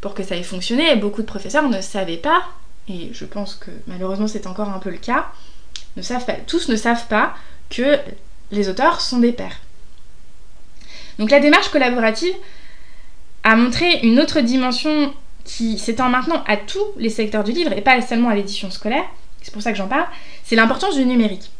pour 0.01 0.14
que 0.14 0.23
ça 0.23 0.37
ait 0.37 0.42
fonctionné, 0.42 0.95
beaucoup 0.97 1.23
de 1.23 1.27
professeurs 1.27 1.69
ne 1.69 1.81
savaient 1.81 2.19
pas, 2.19 2.45
et 2.88 3.11
je 3.12 3.25
pense 3.25 3.55
que 3.55 3.71
malheureusement 3.87 4.29
c'est 4.29 4.47
encore 4.47 4.69
un 4.69 4.79
peu 4.79 4.90
le 4.90 4.99
cas, 4.99 5.27
ne 5.97 6.03
savent 6.03 6.27
pas, 6.27 6.35
tous 6.35 6.69
ne 6.69 6.77
savent 6.77 7.07
pas 7.09 7.35
que 7.71 7.99
les 8.53 8.69
auteurs 8.69 9.01
sont 9.01 9.19
des 9.19 9.33
pairs. 9.33 9.59
Donc 11.19 11.31
la 11.31 11.40
démarche 11.40 11.71
collaborative 11.71 12.35
a 13.42 13.57
montré 13.57 14.01
une 14.03 14.21
autre 14.21 14.40
dimension 14.40 15.14
qui 15.45 15.79
s'étend 15.79 16.11
maintenant 16.11 16.45
à 16.47 16.57
tous 16.57 16.85
les 16.99 17.09
secteurs 17.11 17.45
du 17.45 17.53
livre 17.53 17.73
et 17.73 17.81
pas 17.81 18.01
seulement 18.03 18.29
à 18.29 18.35
l'édition 18.35 18.71
scolaire, 18.71 19.05
c'est 19.40 19.53
pour 19.53 19.62
ça 19.62 19.73
que 19.73 19.79
j'en 19.79 19.88
parle, 19.88 20.07
c'est 20.45 20.57
l'importance 20.57 20.97
du 20.97 21.07
numérique. 21.07 21.51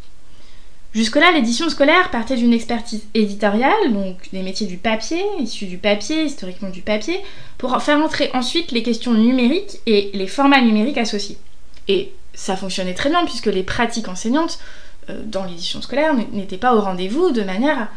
Jusque-là, 0.97 1.31
l'édition 1.31 1.69
scolaire 1.69 2.11
partait 2.11 2.37
d'une 2.37 2.55
expertise 2.55 3.03
éditoriale, 3.13 3.93
donc 3.93 4.17
des 4.33 4.41
métiers 4.41 4.67
du 4.67 4.79
papier, 4.79 5.23
issus 5.39 5.67
du 5.67 5.77
papier, 5.77 6.25
historiquement 6.25 6.71
du 6.71 6.81
papier, 6.81 7.21
pour 7.59 7.79
faire 7.83 7.99
entrer 7.99 8.31
ensuite 8.33 8.73
les 8.73 8.83
questions 8.83 9.13
numériques 9.13 9.79
et 9.85 10.11
les 10.15 10.27
formats 10.27 10.63
numériques 10.63 10.97
associés. 10.97 11.37
Et 11.87 12.13
ça 12.33 12.57
fonctionnait 12.57 12.95
très 12.95 13.11
bien 13.11 13.27
puisque 13.27 13.45
les 13.45 13.63
pratiques 13.63 14.09
enseignantes 14.09 14.59
euh, 15.11 15.21
dans 15.27 15.45
l'édition 15.45 15.83
scolaire 15.83 16.15
n'étaient 16.33 16.57
pas 16.57 16.75
au 16.75 16.81
rendez-vous 16.81 17.31
de 17.31 17.43
manière 17.43 17.89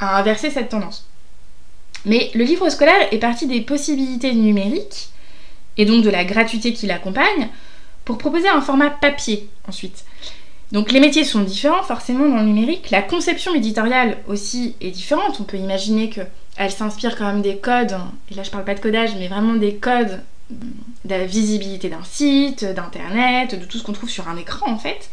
à 0.00 0.18
inverser 0.18 0.50
cette 0.50 0.70
tendance. 0.70 1.06
Mais 2.06 2.32
le 2.34 2.42
livre 2.42 2.68
scolaire 2.70 3.06
est 3.12 3.18
parti 3.18 3.46
des 3.46 3.60
possibilités 3.60 4.34
numériques 4.34 5.10
et 5.76 5.84
donc 5.84 6.02
de 6.02 6.10
la 6.10 6.24
gratuité 6.24 6.72
qui 6.72 6.88
l'accompagne 6.88 7.50
pour 8.04 8.18
proposer 8.18 8.48
un 8.48 8.60
format 8.60 8.90
papier 8.90 9.48
ensuite. 9.68 10.04
Donc 10.72 10.90
les 10.90 10.98
métiers 11.00 11.24
sont 11.24 11.42
différents 11.42 11.82
forcément 11.82 12.28
dans 12.28 12.38
le 12.38 12.46
numérique, 12.46 12.90
la 12.90 13.02
conception 13.02 13.54
éditoriale 13.54 14.18
aussi 14.26 14.74
est 14.80 14.90
différente, 14.90 15.38
on 15.40 15.44
peut 15.44 15.58
imaginer 15.58 16.10
qu'elle 16.10 16.70
s'inspire 16.70 17.16
quand 17.16 17.26
même 17.26 17.42
des 17.42 17.58
codes, 17.58 17.96
et 18.30 18.34
là 18.34 18.42
je 18.42 18.50
parle 18.50 18.64
pas 18.64 18.74
de 18.74 18.80
codage, 18.80 19.10
mais 19.16 19.28
vraiment 19.28 19.54
des 19.54 19.76
codes 19.76 20.22
de 20.50 21.10
la 21.10 21.24
visibilité 21.24 21.88
d'un 21.88 22.04
site, 22.04 22.64
d'internet, 22.64 23.58
de 23.58 23.64
tout 23.64 23.78
ce 23.78 23.84
qu'on 23.84 23.92
trouve 23.92 24.10
sur 24.10 24.28
un 24.28 24.36
écran 24.36 24.70
en 24.70 24.78
fait. 24.78 25.08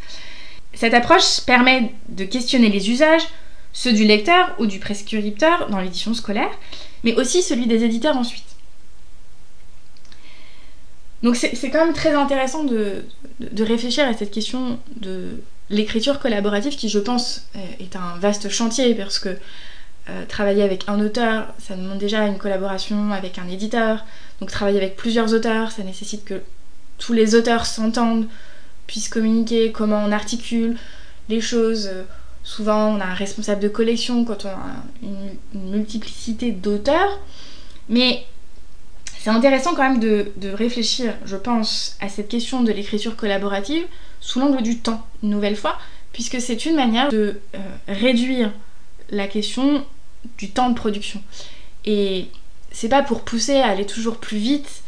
Cette 0.72 0.94
approche 0.94 1.40
permet 1.46 1.92
de 2.08 2.24
questionner 2.24 2.68
les 2.68 2.90
usages, 2.90 3.22
ceux 3.72 3.92
du 3.92 4.04
lecteur 4.04 4.54
ou 4.58 4.66
du 4.66 4.80
prescripteur 4.80 5.68
dans 5.70 5.80
l'édition 5.80 6.14
scolaire, 6.14 6.50
mais 7.04 7.14
aussi 7.14 7.42
celui 7.42 7.66
des 7.66 7.84
éditeurs 7.84 8.16
ensuite. 8.16 8.53
Donc 11.24 11.36
c'est 11.36 11.70
quand 11.70 11.84
même 11.84 11.94
très 11.94 12.14
intéressant 12.14 12.64
de, 12.64 13.02
réfléchir 13.58 14.06
à 14.06 14.12
cette 14.12 14.30
question 14.30 14.78
de 14.96 15.40
l'écriture 15.70 16.20
collaborative 16.20 16.76
qui 16.76 16.90
je 16.90 16.98
pense 16.98 17.48
est 17.80 17.96
un 17.96 18.18
vaste 18.18 18.50
chantier 18.50 18.94
parce 18.94 19.18
que 19.18 19.30
euh, 20.10 20.26
travailler 20.28 20.62
avec 20.62 20.84
un 20.86 21.00
auteur, 21.00 21.46
ça 21.58 21.76
demande 21.76 21.96
déjà 21.96 22.26
une 22.26 22.36
collaboration 22.36 23.10
avec 23.12 23.38
un 23.38 23.48
éditeur. 23.48 24.04
Donc 24.38 24.50
travailler 24.50 24.76
avec 24.76 24.96
plusieurs 24.96 25.32
auteurs, 25.32 25.72
ça 25.72 25.82
nécessite 25.82 26.26
que 26.26 26.42
tous 26.98 27.14
les 27.14 27.34
auteurs 27.34 27.64
s'entendent, 27.64 28.26
puissent 28.86 29.08
communiquer, 29.08 29.72
comment 29.72 30.04
on 30.04 30.12
articule 30.12 30.76
les 31.30 31.40
choses. 31.40 31.90
Souvent 32.42 32.94
on 32.94 33.00
a 33.00 33.06
un 33.06 33.14
responsable 33.14 33.62
de 33.62 33.68
collection 33.68 34.26
quand 34.26 34.44
on 34.44 34.48
a 34.48 34.84
une 35.02 35.70
multiplicité 35.70 36.52
d'auteurs. 36.52 37.18
Mais 37.88 38.26
c'est 39.24 39.30
intéressant 39.30 39.74
quand 39.74 39.88
même 39.88 40.00
de, 40.00 40.52
réfléchir, 40.52 41.14
je 41.24 41.36
pense, 41.36 41.96
à 42.02 42.10
cette 42.10 42.28
question 42.28 42.62
de 42.62 42.70
l'écriture 42.70 43.16
collaborative 43.16 43.86
sous 44.20 44.38
l'angle 44.38 44.60
du 44.60 44.80
temps, 44.80 45.00
une 45.22 45.30
nouvelle 45.30 45.56
fois, 45.56 45.78
puisque 46.12 46.42
c'est 46.42 46.66
une 46.66 46.76
manière 46.76 47.08
de 47.08 47.40
euh, 47.54 47.58
réduire 47.88 48.52
la 49.08 49.26
question 49.26 49.82
du 50.36 50.50
temps 50.50 50.68
de 50.68 50.74
production. 50.74 51.22
Et 51.86 52.26
c'est 52.70 52.90
pas 52.90 53.02
pour 53.02 53.22
pousser 53.22 53.56
à 53.56 53.68
aller 53.68 53.86
toujours 53.86 54.18
plus 54.18 54.36
vite, 54.36 54.82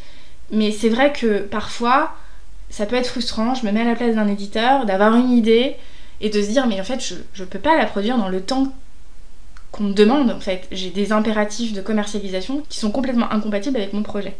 mais 0.53 0.71
c'est 0.71 0.91
vrai 0.91 1.15
que 1.15 1.39
parfois, 1.39 2.15
ça 2.69 2.85
peut 2.85 2.97
être 2.97 3.09
frustrant, 3.09 3.55
je 3.55 3.65
me 3.65 3.73
mets 3.73 3.81
à 3.81 3.85
la 3.85 3.97
place 3.97 4.17
d'un 4.17 4.29
éditeur, 4.29 4.85
d'avoir 4.85 5.17
une 5.17 5.31
idée 5.31 5.77
et 6.21 6.29
de 6.29 6.43
se 6.43 6.49
dire 6.49 6.67
mais 6.67 6.79
en 6.79 6.85
fait 6.85 7.01
je, 7.01 7.15
je 7.33 7.45
peux 7.45 7.59
pas 7.59 7.79
la 7.79 7.87
produire 7.87 8.19
dans 8.19 8.29
le 8.29 8.43
temps 8.43 8.75
qu'on 9.71 9.85
me 9.85 9.93
demande 9.93 10.31
en 10.31 10.41
fait. 10.41 10.67
J'ai 10.73 10.91
des 10.91 11.13
impératifs 11.13 11.73
de 11.73 11.81
commercialisation 11.81 12.63
qui 12.69 12.79
sont 12.79 12.91
complètement 12.91 13.31
incompatibles 13.31 13.77
avec 13.77 13.93
mon 13.93 14.03
projet. 14.03 14.37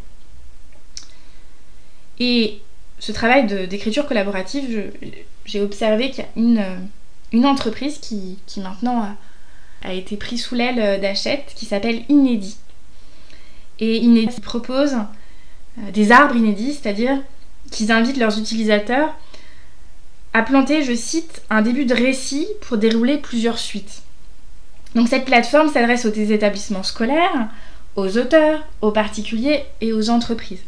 Et 2.19 2.61
ce 2.99 3.11
travail 3.11 3.45
d'écriture 3.67 4.07
collaborative, 4.07 4.91
j'ai 5.45 5.61
observé 5.61 6.09
qu'il 6.09 6.23
y 6.23 6.57
a 6.59 6.77
une, 7.33 7.45
entreprise 7.45 7.99
qui, 7.99 8.37
maintenant 8.57 9.15
a, 9.83 9.93
été 9.93 10.17
prise 10.17 10.43
sous 10.43 10.55
l'aile 10.55 10.99
d'Achète 10.99 11.53
qui 11.55 11.65
s'appelle 11.65 12.03
Inédit. 12.09 12.57
Et 13.79 13.97
Inédit 13.97 14.41
propose 14.41 14.95
euh, 15.77 15.91
des 15.91 16.11
arbres 16.11 16.35
inédits, 16.35 16.73
c'est-à-dire 16.73 17.21
qu'ils 17.71 17.91
invitent 17.91 18.17
leurs 18.17 18.39
utilisateurs 18.39 19.15
à 20.33 20.41
planter, 20.41 20.83
je 20.83 20.93
cite, 20.93 21.41
un 21.49 21.61
début 21.61 21.85
de 21.85 21.93
récit 21.93 22.47
pour 22.61 22.77
dérouler 22.77 23.17
plusieurs 23.17 23.59
suites. 23.59 24.01
Donc 24.95 25.07
cette 25.07 25.25
plateforme 25.25 25.69
s'adresse 25.71 26.05
aux 26.05 26.13
établissements 26.13 26.83
scolaires, 26.83 27.49
aux 27.95 28.17
auteurs, 28.17 28.65
aux 28.81 28.91
particuliers 28.91 29.65
et 29.81 29.91
aux 29.91 30.09
entreprises. 30.09 30.63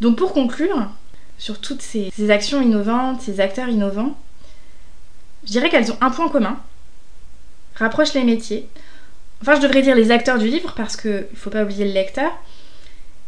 Donc 0.00 0.16
pour 0.16 0.32
conclure, 0.32 0.88
sur 1.38 1.60
toutes 1.60 1.82
ces, 1.82 2.12
actions 2.30 2.60
innovantes, 2.60 3.22
ces 3.22 3.40
acteurs 3.40 3.68
innovants, 3.68 4.16
je 5.44 5.52
dirais 5.52 5.70
qu'elles 5.70 5.90
ont 5.90 5.98
un 6.00 6.10
point 6.10 6.28
commun, 6.28 6.58
rapprochent 7.74 8.14
les 8.14 8.24
métiers, 8.24 8.68
enfin 9.40 9.54
je 9.54 9.60
devrais 9.60 9.82
dire 9.82 9.94
les 9.94 10.10
acteurs 10.10 10.38
du 10.38 10.48
livre 10.48 10.74
parce 10.76 10.96
qu'il 10.96 11.26
ne 11.30 11.36
faut 11.36 11.50
pas 11.50 11.64
oublier 11.64 11.84
le 11.84 11.92
lecteur, 11.92 12.30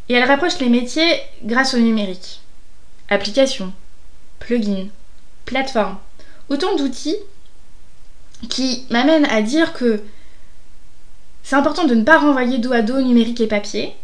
et 0.09 0.15
elles 0.15 0.29
rapprochent 0.29 0.59
les 0.59 0.69
métiers 0.69 1.21
grâce 1.45 1.75
au 1.75 1.79
numérique. 1.79 2.41
Applications, 3.09 3.73
plugins, 4.41 4.89
plateformes, 5.47 5.99
autant 6.49 6.77
d'outils 6.77 7.17
qui 8.49 8.85
m'amène 8.91 9.27
à 9.27 9.43
dire 9.43 9.73
que 9.73 10.01
c'est 11.43 11.57
important 11.57 11.85
de 11.85 11.95
ne 11.95 12.05
pas 12.05 12.19
renvoyer 12.19 12.59
dos 12.59 12.73
à 12.73 12.83
dos 12.83 13.01
numérique 13.01 13.41
et 13.41 13.47
papier. 13.47 13.95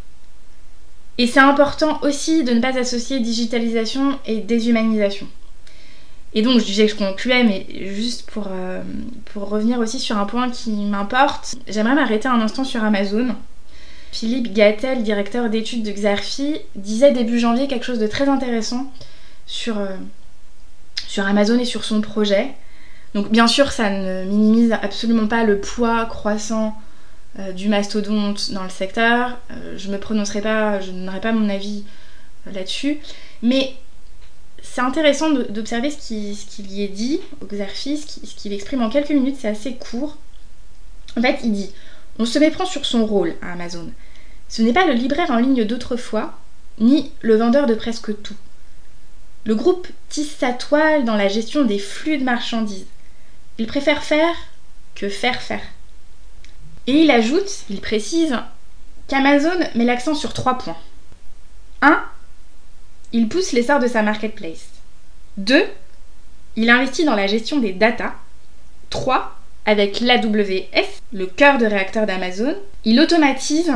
Et 1.18 1.27
c'est 1.27 1.40
important 1.40 1.99
aussi 2.03 2.44
de 2.44 2.53
ne 2.53 2.61
pas 2.61 2.77
associer 2.79 3.20
digitalisation 3.20 4.18
et 4.27 4.38
déshumanisation. 4.40 5.27
Et 6.35 6.42
donc, 6.42 6.61
je 6.61 6.66
disais 6.66 6.85
que 6.87 6.92
je 6.92 6.96
concluais, 6.96 7.44
mais 7.44 7.66
juste 7.94 8.31
pour, 8.31 8.49
euh, 8.51 8.83
pour 9.33 9.49
revenir 9.49 9.79
aussi 9.79 9.99
sur 9.99 10.18
un 10.18 10.27
point 10.27 10.51
qui 10.51 10.70
m'importe, 10.70 11.55
j'aimerais 11.66 11.94
m'arrêter 11.94 12.29
un 12.29 12.40
instant 12.40 12.64
sur 12.64 12.85
Amazon. 12.85 13.35
Philippe 14.12 14.53
Gattel, 14.53 15.03
directeur 15.03 15.49
d'études 15.49 15.83
de 15.83 15.92
Xerfi, 15.92 16.57
disait 16.75 17.12
début 17.12 17.38
janvier 17.38 17.68
quelque 17.68 17.85
chose 17.85 17.99
de 17.99 18.07
très 18.07 18.29
intéressant 18.29 18.92
sur, 19.46 19.79
euh, 19.79 19.96
sur 21.07 21.27
Amazon 21.27 21.59
et 21.59 21.64
sur 21.64 21.85
son 21.85 22.03
projet. 22.03 22.55
Donc 23.16 23.31
bien 23.31 23.46
sûr, 23.46 23.72
ça 23.72 23.88
ne 23.88 24.24
minimise 24.24 24.72
absolument 24.72 25.26
pas 25.26 25.42
le 25.42 25.59
poids 25.59 26.05
croissant 26.05 26.79
euh, 27.38 27.50
du 27.52 27.70
mastodonte 27.70 28.50
dans 28.50 28.62
le 28.62 28.68
secteur. 28.68 29.38
Euh, 29.50 29.79
je 29.79 29.88
ne 29.88 29.94
me 29.94 29.98
prononcerai 29.98 30.42
pas, 30.42 30.83
je 30.83 30.90
ne 30.90 30.98
donnerai 30.98 31.22
pas 31.22 31.33
mon 31.33 31.48
avis 31.48 31.85
euh, 32.46 32.52
là-dessus. 32.52 32.98
Mais 33.40 33.74
c'est 34.61 34.83
intéressant 34.83 35.31
d'observer 35.31 35.90
ce 35.90 35.96
qu'il 35.96 36.70
y 36.70 36.83
est 36.83 36.88
dit 36.88 37.20
au 37.40 37.46
Xerfi, 37.46 37.96
ce 37.96 38.35
qu'il 38.35 38.52
exprime 38.52 38.83
en 38.83 38.90
quelques 38.90 39.09
minutes, 39.09 39.38
c'est 39.40 39.48
assez 39.48 39.76
court. 39.76 40.18
En 41.16 41.22
fait, 41.22 41.38
il 41.42 41.52
dit 41.52 41.72
On 42.18 42.26
se 42.26 42.38
méprend 42.38 42.66
sur 42.66 42.85
son 42.85 43.07
rôle 43.07 43.33
à 43.40 43.52
Amazon. 43.52 43.90
Ce 44.50 44.61
n'est 44.61 44.74
pas 44.74 44.85
le 44.85 44.92
libraire 44.92 45.31
en 45.31 45.38
ligne 45.38 45.64
d'autrefois, 45.64 46.38
ni 46.81 47.12
le 47.22 47.37
vendeur 47.37 47.66
de 47.66 47.74
presque 47.74 48.12
tout. 48.22 48.37
Le 49.46 49.55
groupe 49.55 49.88
tisse 50.11 50.37
sa 50.37 50.52
toile 50.52 51.07
dans 51.07 51.16
la 51.16 51.29
gestion 51.29 51.64
des 51.64 51.79
flux 51.79 52.18
de 52.18 52.24
marchandises. 52.24 52.85
Il 53.59 53.66
préfère 53.66 54.03
faire 54.03 54.35
que 54.95 55.09
faire 55.09 55.40
faire. 55.40 55.62
Et 56.87 57.03
il 57.03 57.11
ajoute, 57.11 57.64
il 57.71 57.81
précise, 57.81 58.37
qu'Amazon 59.09 59.59
met 59.75 59.85
l'accent 59.85 60.14
sur 60.14 60.33
trois 60.33 60.59
points. 60.59 60.77
1. 61.83 62.03
Il 63.12 63.29
pousse 63.29 63.53
l'essor 63.53 63.79
de 63.81 63.87
sa 63.87 64.03
marketplace. 64.03 64.69
2. 65.38 65.64
Il 66.57 66.71
investit 66.71 67.05
dans 67.05 67.14
la 67.14 67.27
gestion 67.27 67.59
des 67.59 67.73
data. 67.73 68.14
3. 68.90 69.33
Avec 69.64 70.01
l'AWS, 70.01 70.87
le 71.12 71.27
cœur 71.27 71.59
de 71.59 71.66
réacteur 71.66 72.07
d'Amazon, 72.07 72.57
il 72.85 73.01
automatise 73.01 73.73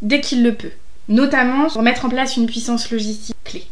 dès 0.00 0.22
qu'il 0.22 0.42
le 0.42 0.54
peut, 0.54 0.72
notamment 1.08 1.68
pour 1.68 1.82
mettre 1.82 2.06
en 2.06 2.08
place 2.08 2.36
une 2.36 2.46
puissance 2.46 2.90
logistique 2.90 3.36
clé. 3.44 3.66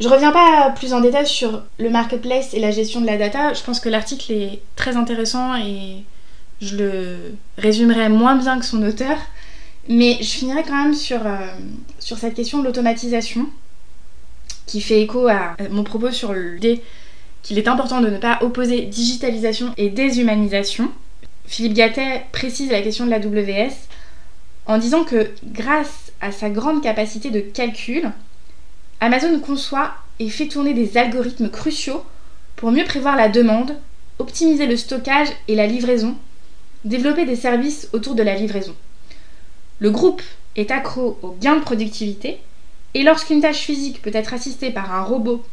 Je 0.00 0.08
reviens 0.08 0.32
pas 0.32 0.72
plus 0.76 0.92
en 0.92 1.00
détail 1.00 1.26
sur 1.26 1.62
le 1.78 1.88
marketplace 1.88 2.52
et 2.52 2.60
la 2.60 2.72
gestion 2.72 3.00
de 3.00 3.06
la 3.06 3.16
data. 3.16 3.52
Je 3.54 3.62
pense 3.62 3.78
que 3.78 3.88
l'article 3.88 4.32
est 4.32 4.60
très 4.74 4.96
intéressant 4.96 5.54
et 5.56 6.04
je 6.60 6.76
le 6.76 7.18
résumerai 7.58 8.08
moins 8.08 8.34
bien 8.36 8.58
que 8.58 8.64
son 8.64 8.82
auteur. 8.82 9.16
Mais 9.88 10.16
je 10.20 10.30
finirai 10.30 10.62
quand 10.62 10.82
même 10.82 10.94
sur, 10.94 11.24
euh, 11.26 11.46
cette 12.00 12.34
question 12.34 12.58
de 12.58 12.64
l'automatisation 12.64 13.46
qui 14.66 14.80
fait 14.80 15.02
écho 15.02 15.28
à 15.28 15.56
mon 15.70 15.84
propos 15.84 16.10
sur 16.10 16.32
l'idée 16.32 16.82
qu'il 17.42 17.58
est 17.58 17.68
important 17.68 18.00
de 18.00 18.08
ne 18.08 18.16
pas 18.16 18.38
opposer 18.40 18.80
digitalisation 18.82 19.74
et 19.76 19.90
déshumanisation. 19.90 20.90
Philippe 21.46 21.74
Gattet 21.74 22.24
précise 22.32 22.70
la 22.70 22.80
question 22.80 23.04
de 23.04 23.10
la 23.10 23.18
WS 23.18 23.74
en 24.66 24.78
disant 24.78 25.04
que 25.04 25.30
grâce 25.44 26.12
à 26.22 26.32
sa 26.32 26.48
grande 26.48 26.82
capacité 26.82 27.30
de 27.30 27.40
calcul, 27.40 28.10
Amazon 29.00 29.38
conçoit 29.40 29.94
et 30.18 30.28
fait 30.28 30.48
tourner 30.48 30.74
des 30.74 30.96
algorithmes 30.96 31.50
cruciaux 31.50 32.04
pour 32.56 32.70
mieux 32.70 32.84
prévoir 32.84 33.16
la 33.16 33.28
demande, 33.28 33.76
optimiser 34.18 34.66
le 34.66 34.76
stockage 34.76 35.28
et 35.48 35.56
la 35.56 35.66
livraison, 35.66 36.16
développer 36.84 37.24
des 37.24 37.36
services 37.36 37.88
autour 37.92 38.14
de 38.14 38.22
la 38.22 38.36
livraison. 38.36 38.74
Le 39.80 39.90
groupe 39.90 40.22
est 40.56 40.70
accro 40.70 41.18
aux 41.22 41.36
gains 41.40 41.56
de 41.56 41.62
productivité 41.62 42.38
Et 42.94 43.02
lorsqu'une 43.02 43.40
tâche 43.40 43.58
physique 43.58 44.00
peut 44.02 44.14
être 44.14 44.34
assistée 44.34 44.70
par 44.70 44.94
un 44.94 45.02
robot 45.02 45.44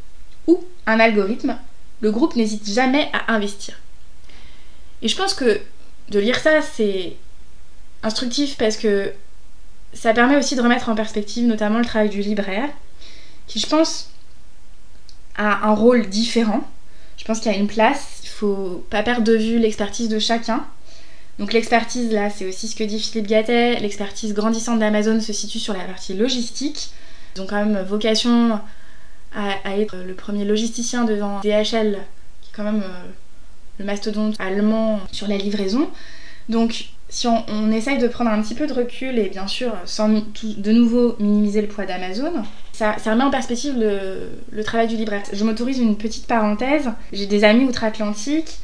ou 0.47 0.63
un 0.85 0.99
algorithme, 0.99 1.57
le 2.01 2.11
groupe 2.11 2.35
n'hésite 2.35 2.69
jamais 2.69 3.09
à 3.13 3.33
investir. 3.33 3.79
Et 5.01 5.07
je 5.07 5.15
pense 5.15 5.33
que 5.33 5.59
de 6.09 6.19
lire 6.19 6.39
ça, 6.39 6.61
c'est 6.61 7.15
instructif 8.03 8.57
parce 8.57 8.77
que 8.77 9.11
ça 9.93 10.13
permet 10.13 10.37
aussi 10.37 10.55
de 10.55 10.61
remettre 10.61 10.89
en 10.89 10.95
perspective 10.95 11.47
notamment 11.47 11.79
le 11.79 11.85
travail 11.85 12.09
du 12.09 12.21
libraire, 12.21 12.69
qui 13.51 13.59
je 13.59 13.67
pense 13.67 14.09
a 15.35 15.67
un 15.67 15.73
rôle 15.73 16.07
différent. 16.07 16.63
Je 17.17 17.25
pense 17.25 17.41
qu'il 17.41 17.51
y 17.51 17.55
a 17.55 17.57
une 17.57 17.67
place, 17.67 18.21
il 18.23 18.29
faut 18.29 18.85
pas 18.89 19.03
perdre 19.03 19.25
de 19.25 19.35
vue 19.35 19.59
l'expertise 19.59 20.07
de 20.07 20.19
chacun. 20.19 20.65
Donc 21.37 21.51
l'expertise 21.51 22.11
là, 22.13 22.29
c'est 22.29 22.47
aussi 22.47 22.69
ce 22.69 22.77
que 22.77 22.83
dit 22.83 22.99
Philippe 22.99 23.27
Gattet, 23.27 23.79
l'expertise 23.81 24.33
grandissante 24.33 24.79
d'Amazon 24.79 25.19
se 25.19 25.33
situe 25.33 25.59
sur 25.59 25.73
la 25.73 25.83
partie 25.83 26.13
logistique. 26.13 26.91
Ils 27.35 27.41
ont 27.41 27.45
quand 27.45 27.63
même 27.63 27.81
vocation 27.81 28.59
à, 29.35 29.77
être 29.77 29.97
le 29.97 30.13
premier 30.13 30.45
logisticien 30.45 31.03
devant 31.03 31.41
DHL, 31.41 31.99
qui 32.41 32.49
est 32.49 32.55
quand 32.55 32.63
même 32.63 32.83
euh, 32.83 33.03
le 33.79 33.85
mastodonte 33.85 34.35
allemand 34.39 35.01
sur 35.11 35.27
la 35.27 35.35
livraison. 35.37 35.89
Donc 36.47 36.85
si 37.11 37.27
on, 37.27 37.71
essaye 37.73 37.97
de 37.97 38.07
prendre 38.07 38.31
un 38.31 38.41
petit 38.41 38.55
peu 38.55 38.67
de 38.67 38.73
recul 38.73 39.19
et 39.19 39.27
bien 39.27 39.45
sûr 39.45 39.73
sans 39.83 40.07
de 40.07 40.71
nouveau 40.71 41.17
minimiser 41.19 41.61
le 41.61 41.67
poids 41.67 41.85
d'Amazon, 41.85 42.31
ça, 42.71 42.95
remet 43.05 43.25
en 43.25 43.29
perspective 43.29 43.75
le, 43.77 44.63
travail 44.63 44.87
du 44.87 44.95
libraire. 44.95 45.21
Je 45.31 45.43
m'autorise 45.43 45.77
une 45.79 45.97
petite 45.97 46.25
parenthèse. 46.25 46.89
J'ai 47.11 47.25
des 47.25 47.43
amis 47.43 47.65
outre-Atlantique, 47.65 48.59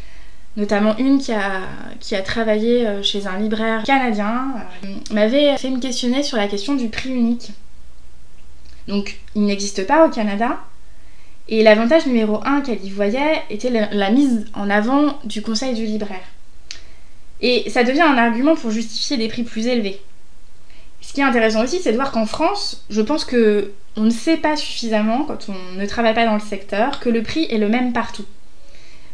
notamment 0.56 0.96
une 0.98 1.20
qui 1.20 1.34
a, 1.34 2.22
travaillé 2.24 2.88
euh, 2.88 3.04
chez 3.04 3.28
un 3.28 3.38
libraire 3.38 3.84
canadien, 3.84 4.54
euh, 4.86 4.88
m'avait 5.12 5.58
fait 5.58 5.70
me 5.70 5.82
questionner 5.82 6.24
sur 6.24 6.38
la 6.38 6.48
question 6.48 6.76
du 6.76 6.88
prix 6.88 7.10
unique. 7.10 7.52
Donc 8.88 9.20
il 9.36 9.44
n'existe 9.44 9.86
pas 9.86 10.08
au 10.08 10.10
Canada. 10.10 10.58
Et 11.50 11.64
l'avantage 11.64 12.06
numéro 12.08 12.40
un 12.46 12.62
qu'elle 12.62 12.84
y 12.84 12.90
voyait 12.90 13.44
était 13.50 13.90
la 13.92 14.10
mise 14.10 14.46
en 14.54 14.70
avant 14.70 15.20
du 15.26 15.42
conseil 15.42 15.74
du 15.76 15.86
libraire. 15.86 16.24
Et 17.42 17.70
ça 17.70 17.84
devient 17.84 18.02
un 18.02 18.18
argument 18.18 18.56
pour 18.56 18.72
justifier 18.72 19.18
des 19.18 19.28
prix 19.28 19.44
plus 19.44 19.68
élevés. 19.68 20.02
Ce 21.02 21.14
qui 21.14 21.22
est 21.22 21.24
intéressant 21.24 21.64
aussi, 21.64 21.80
c'est 21.80 21.92
de 21.92 21.98
voir 21.98 22.12
qu'en 22.12 22.26
France, 22.26 22.86
je 22.90 23.02
pense 23.02 23.26
que 23.26 23.72
on 23.96 24.02
ne 24.02 24.10
sait 24.10 24.38
pas 24.38 24.56
suffisamment, 24.56 25.24
quand 25.24 25.48
on 25.50 25.80
ne 25.80 25.86
travaille 25.86 26.14
pas 26.14 26.26
dans 26.26 26.36
le 26.36 26.40
secteur, 26.40 27.00
que 27.00 27.10
le 27.10 27.24
prix 27.24 27.48
est 27.50 27.58
le 27.58 27.68
même 27.68 27.94
partout. 27.94 28.26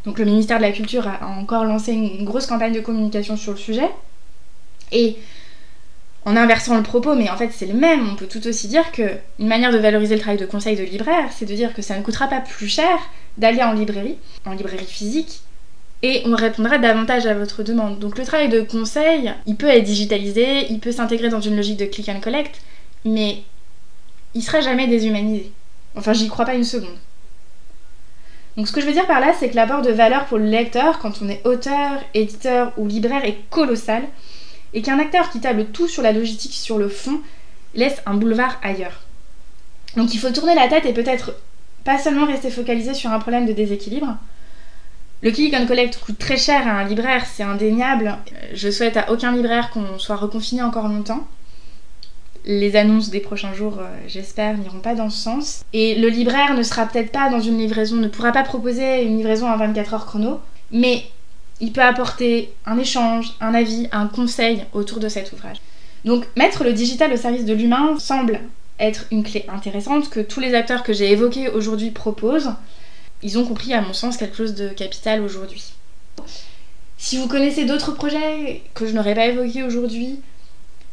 Donc 0.05 0.19
le 0.19 0.25
ministère 0.25 0.57
de 0.57 0.63
la 0.63 0.71
Culture 0.71 1.07
a 1.07 1.25
encore 1.27 1.63
lancé 1.63 1.93
une 1.93 2.25
grosse 2.25 2.47
campagne 2.47 2.73
de 2.73 2.81
communication 2.81 3.37
sur 3.37 3.53
le 3.53 3.57
sujet. 3.57 3.89
Et 4.91 5.17
en 6.25 6.35
inversant 6.35 6.75
le 6.75 6.83
propos, 6.83 7.15
mais 7.15 7.29
en 7.29 7.37
fait 7.37 7.49
c'est 7.51 7.65
le 7.65 7.73
même, 7.73 8.09
on 8.09 8.15
peut 8.15 8.27
tout 8.27 8.45
aussi 8.47 8.67
dire 8.67 8.91
que 8.91 9.03
une 9.39 9.47
manière 9.47 9.71
de 9.71 9.77
valoriser 9.77 10.15
le 10.15 10.21
travail 10.21 10.39
de 10.39 10.45
conseil 10.45 10.75
de 10.75 10.83
libraire, 10.83 11.29
c'est 11.31 11.45
de 11.45 11.53
dire 11.53 11.73
que 11.73 11.81
ça 11.81 11.97
ne 11.97 12.03
coûtera 12.03 12.27
pas 12.27 12.41
plus 12.41 12.67
cher 12.67 12.97
d'aller 13.37 13.63
en 13.63 13.73
librairie, 13.73 14.17
en 14.45 14.53
librairie 14.53 14.85
physique, 14.85 15.41
et 16.03 16.21
on 16.25 16.35
répondra 16.35 16.77
davantage 16.77 17.25
à 17.25 17.33
votre 17.33 17.63
demande. 17.63 17.97
Donc 17.97 18.17
le 18.17 18.25
travail 18.25 18.49
de 18.49 18.61
conseil, 18.61 19.33
il 19.47 19.55
peut 19.55 19.69
être 19.69 19.85
digitalisé, 19.85 20.67
il 20.69 20.79
peut 20.79 20.91
s'intégrer 20.91 21.29
dans 21.29 21.39
une 21.39 21.55
logique 21.55 21.77
de 21.77 21.85
click 21.85 22.09
and 22.09 22.19
collect, 22.19 22.61
mais 23.05 23.41
il 24.35 24.43
sera 24.43 24.59
jamais 24.59 24.87
déshumanisé. 24.87 25.51
Enfin, 25.95 26.11
j'y 26.11 26.27
crois 26.27 26.45
pas 26.45 26.55
une 26.55 26.65
seconde. 26.65 26.97
Donc 28.57 28.67
ce 28.67 28.73
que 28.73 28.81
je 28.81 28.85
veux 28.85 28.93
dire 28.93 29.07
par 29.07 29.21
là, 29.21 29.33
c'est 29.39 29.49
que 29.49 29.55
l'apport 29.55 29.81
de 29.81 29.91
valeur 29.91 30.25
pour 30.25 30.37
le 30.37 30.45
lecteur, 30.45 30.99
quand 30.99 31.21
on 31.21 31.29
est 31.29 31.41
auteur, 31.47 32.03
éditeur 32.13 32.73
ou 32.77 32.85
libraire, 32.85 33.25
est 33.25 33.37
colossal, 33.49 34.03
et 34.73 34.81
qu'un 34.81 34.99
acteur 34.99 35.29
qui 35.29 35.39
table 35.39 35.65
tout 35.65 35.87
sur 35.87 36.03
la 36.03 36.11
logistique, 36.11 36.53
sur 36.53 36.77
le 36.77 36.89
fond, 36.89 37.21
laisse 37.75 38.01
un 38.05 38.15
boulevard 38.15 38.59
ailleurs. 38.61 39.01
Donc 39.95 40.13
il 40.13 40.19
faut 40.19 40.31
tourner 40.31 40.55
la 40.55 40.67
tête 40.67 40.85
et 40.85 40.93
peut-être 40.93 41.33
pas 41.83 41.97
seulement 41.97 42.25
rester 42.25 42.49
focalisé 42.49 42.93
sur 42.93 43.11
un 43.11 43.19
problème 43.19 43.45
de 43.45 43.53
déséquilibre, 43.53 44.17
le 45.23 45.31
click 45.31 45.53
and 45.53 45.65
collect 45.67 45.97
coûte 46.05 46.19
très 46.19 46.35
cher 46.35 46.67
à 46.67 46.71
un 46.71 46.83
libraire, 46.83 47.25
c'est 47.25 47.43
indéniable. 47.43 48.17
Je 48.53 48.69
souhaite 48.69 48.97
à 48.97 49.09
aucun 49.09 49.31
libraire 49.31 49.69
qu'on 49.69 49.97
soit 49.97 50.17
reconfiné 50.17 50.61
encore 50.61 50.89
longtemps. 50.89 51.25
Les 52.43 52.75
annonces 52.75 53.09
des 53.09 53.21
prochains 53.21 53.53
jours, 53.53 53.77
euh, 53.79 53.87
j'espère, 54.05 54.57
n'iront 54.57 54.79
pas 54.79 54.95
dans 54.95 55.09
ce 55.09 55.17
sens. 55.17 55.63
Et 55.71 55.95
le 55.95 56.09
libraire 56.09 56.55
ne 56.55 56.61
sera 56.61 56.85
peut-être 56.85 57.13
pas 57.13 57.29
dans 57.29 57.39
une 57.39 57.57
livraison, 57.57 57.95
ne 57.95 58.09
pourra 58.09 58.33
pas 58.33 58.43
proposer 58.43 59.03
une 59.03 59.15
livraison 59.15 59.47
à 59.47 59.55
24 59.55 59.93
heures 59.93 60.05
chrono, 60.05 60.41
mais 60.71 61.05
il 61.61 61.71
peut 61.71 61.81
apporter 61.81 62.53
un 62.65 62.77
échange, 62.77 63.33
un 63.39 63.53
avis, 63.53 63.87
un 63.93 64.07
conseil 64.07 64.65
autour 64.73 64.99
de 64.99 65.07
cet 65.07 65.31
ouvrage. 65.31 65.61
Donc 66.03 66.25
mettre 66.35 66.65
le 66.65 66.73
digital 66.73 67.13
au 67.13 67.17
service 67.17 67.45
de 67.45 67.53
l'humain 67.53 67.95
semble 67.97 68.41
être 68.77 69.05
une 69.09 69.23
clé 69.23 69.45
intéressante 69.47 70.09
que 70.09 70.19
tous 70.19 70.41
les 70.41 70.53
acteurs 70.53 70.83
que 70.83 70.91
j'ai 70.91 71.13
évoqués 71.13 71.47
aujourd'hui 71.47 71.91
proposent 71.91 72.51
ils 73.23 73.37
ont 73.37 73.45
compris, 73.45 73.73
à 73.73 73.81
mon 73.81 73.93
sens, 73.93 74.17
quelque 74.17 74.35
chose 74.35 74.53
de 74.53 74.67
capital 74.69 75.21
aujourd'hui. 75.21 75.73
Si 76.97 77.17
vous 77.17 77.27
connaissez 77.27 77.65
d'autres 77.65 77.93
projets 77.93 78.61
que 78.73 78.85
je 78.85 78.93
n'aurais 78.93 79.15
pas 79.15 79.27
évoqués 79.27 79.63
aujourd'hui, 79.63 80.19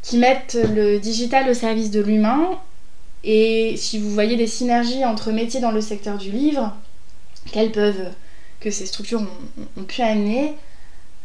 qui 0.03 0.17
mettent 0.17 0.59
le 0.75 0.99
digital 0.99 1.49
au 1.51 1.55
service 1.55 1.91
de 1.91 2.01
l'humain, 2.01 2.59
et 3.23 3.75
si 3.77 3.99
vous 3.99 4.11
voyez 4.11 4.37
des 4.37 4.47
synergies 4.47 5.05
entre 5.05 5.31
métiers 5.31 5.61
dans 5.61 5.73
le 5.73 5.81
secteur 5.81 6.17
du 6.19 6.31
livre, 6.31 6.75
qu'elles 7.53 7.73
peuvent, 7.73 8.11
que 8.61 8.71
ces 8.71 8.87
structures 8.87 9.23
ont, 9.77 9.83
pu 9.85 10.03
amener, 10.03 10.55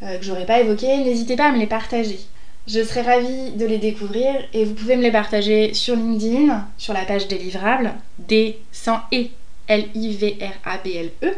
euh, 0.03 0.17
que 0.17 0.25
j'aurais 0.25 0.45
pas 0.45 0.59
évoqué, 0.59 0.97
n'hésitez 0.97 1.35
pas 1.35 1.49
à 1.49 1.51
me 1.51 1.59
les 1.59 1.67
partager. 1.67 2.19
Je 2.67 2.83
serais 2.83 3.03
ravie 3.03 3.51
de 3.51 3.65
les 3.65 3.77
découvrir 3.77 4.33
et 4.53 4.65
vous 4.65 4.73
pouvez 4.73 4.97
me 4.97 5.03
les 5.03 5.11
partager 5.11 5.73
sur 5.73 5.95
LinkedIn, 5.95 6.67
sur 6.77 6.93
la 6.93 7.05
page 7.05 7.27
des 7.27 7.37
livrables, 7.37 7.93
D 8.17 8.59
100 8.71 8.99
et 9.11 9.31
L-I-V-R-A-B-L-E, 9.67 11.33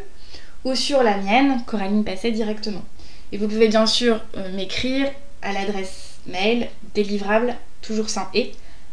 ou 0.65 0.75
sur 0.75 1.03
la 1.03 1.17
mienne, 1.17 1.63
Coraline 1.65 2.03
Passet 2.03 2.31
directement. 2.31 2.83
Et 3.31 3.37
vous 3.37 3.47
pouvez 3.47 3.67
bien 3.67 3.85
sûr 3.85 4.19
euh, 4.35 4.55
m'écrire 4.55 5.11
à 5.41 5.53
l'adresse 5.53 6.19
mail 6.27 6.69
délivrable, 6.93 7.55
toujours 7.81 8.09
sans 8.09 8.27
et, 8.33 8.51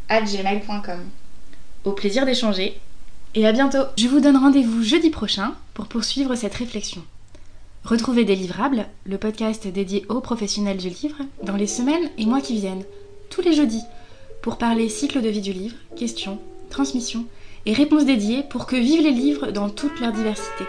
at 0.09 0.23
gmail.com. 0.23 1.01
Au 1.85 1.92
plaisir 1.92 2.27
d'échanger 2.27 2.79
et 3.35 3.47
à 3.47 3.53
bientôt. 3.53 3.85
Je 3.99 4.09
vous 4.09 4.20
donne 4.20 4.37
rendez-vous 4.37 4.83
jeudi 4.83 5.11
prochain 5.11 5.55
pour 5.75 5.87
poursuivre 5.87 6.35
cette 6.35 6.55
réflexion. 6.55 7.03
Retrouvez 7.85 8.25
Délivrable, 8.25 8.87
le 9.05 9.18
podcast 9.18 9.66
dédié 9.66 10.07
aux 10.09 10.20
professionnels 10.20 10.79
du 10.79 10.88
livre, 10.88 11.18
dans 11.42 11.57
les 11.57 11.66
semaines 11.66 12.09
et 12.16 12.25
mois 12.25 12.40
qui 12.40 12.55
viennent, 12.55 12.85
tous 13.29 13.42
les 13.42 13.53
jeudis, 13.53 13.83
pour 14.40 14.57
parler 14.57 14.88
cycle 14.88 15.20
de 15.20 15.29
vie 15.29 15.42
du 15.42 15.53
livre, 15.53 15.77
questions, 15.97 16.38
transmission 16.70 17.27
et 17.66 17.72
réponses 17.72 18.05
dédiées 18.05 18.42
pour 18.42 18.66
que 18.66 18.77
vivent 18.77 19.03
les 19.03 19.11
livres 19.11 19.50
dans 19.50 19.70
toute 19.70 20.00
leur 20.00 20.12
diversité. 20.12 20.64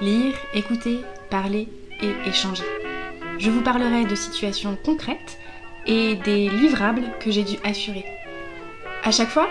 Lire, 0.00 0.34
écouter, 0.54 1.00
parler 1.30 1.68
et 2.02 2.28
échanger. 2.28 2.64
Je 3.38 3.50
vous 3.50 3.62
parlerai 3.62 4.04
de 4.04 4.14
situations 4.14 4.76
concrètes 4.84 5.38
et 5.86 6.16
des 6.16 6.48
livrables 6.48 7.04
que 7.20 7.30
j'ai 7.30 7.44
dû 7.44 7.56
assurer. 7.64 8.04
À 9.04 9.10
chaque 9.10 9.28
fois, 9.28 9.48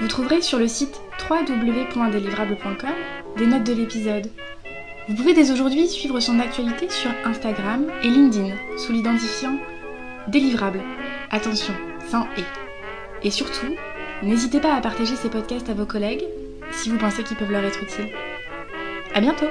vous 0.00 0.08
trouverez 0.08 0.40
sur 0.42 0.58
le 0.58 0.68
site 0.68 1.00
www.delivrable.com 1.28 2.94
des 3.36 3.46
notes 3.46 3.64
de 3.64 3.72
l'épisode. 3.72 4.30
Vous 5.08 5.14
pouvez 5.14 5.34
dès 5.34 5.50
aujourd'hui 5.50 5.88
suivre 5.88 6.20
son 6.20 6.38
actualité 6.38 6.88
sur 6.88 7.10
Instagram 7.24 7.86
et 8.02 8.08
LinkedIn 8.08 8.54
sous 8.78 8.92
l'identifiant 8.92 9.58
Délivrable. 10.28 10.80
Attention, 11.30 11.74
sans 12.08 12.26
et. 12.36 12.44
Et 13.26 13.30
surtout, 13.30 13.74
N'hésitez 14.22 14.60
pas 14.60 14.74
à 14.74 14.80
partager 14.80 15.16
ces 15.16 15.28
podcasts 15.28 15.68
à 15.68 15.74
vos 15.74 15.84
collègues 15.84 16.24
si 16.70 16.90
vous 16.90 16.98
pensez 16.98 17.24
qu'ils 17.24 17.36
peuvent 17.36 17.50
leur 17.50 17.64
être 17.64 17.82
utiles. 17.82 18.08
À 19.14 19.20
bientôt 19.20 19.48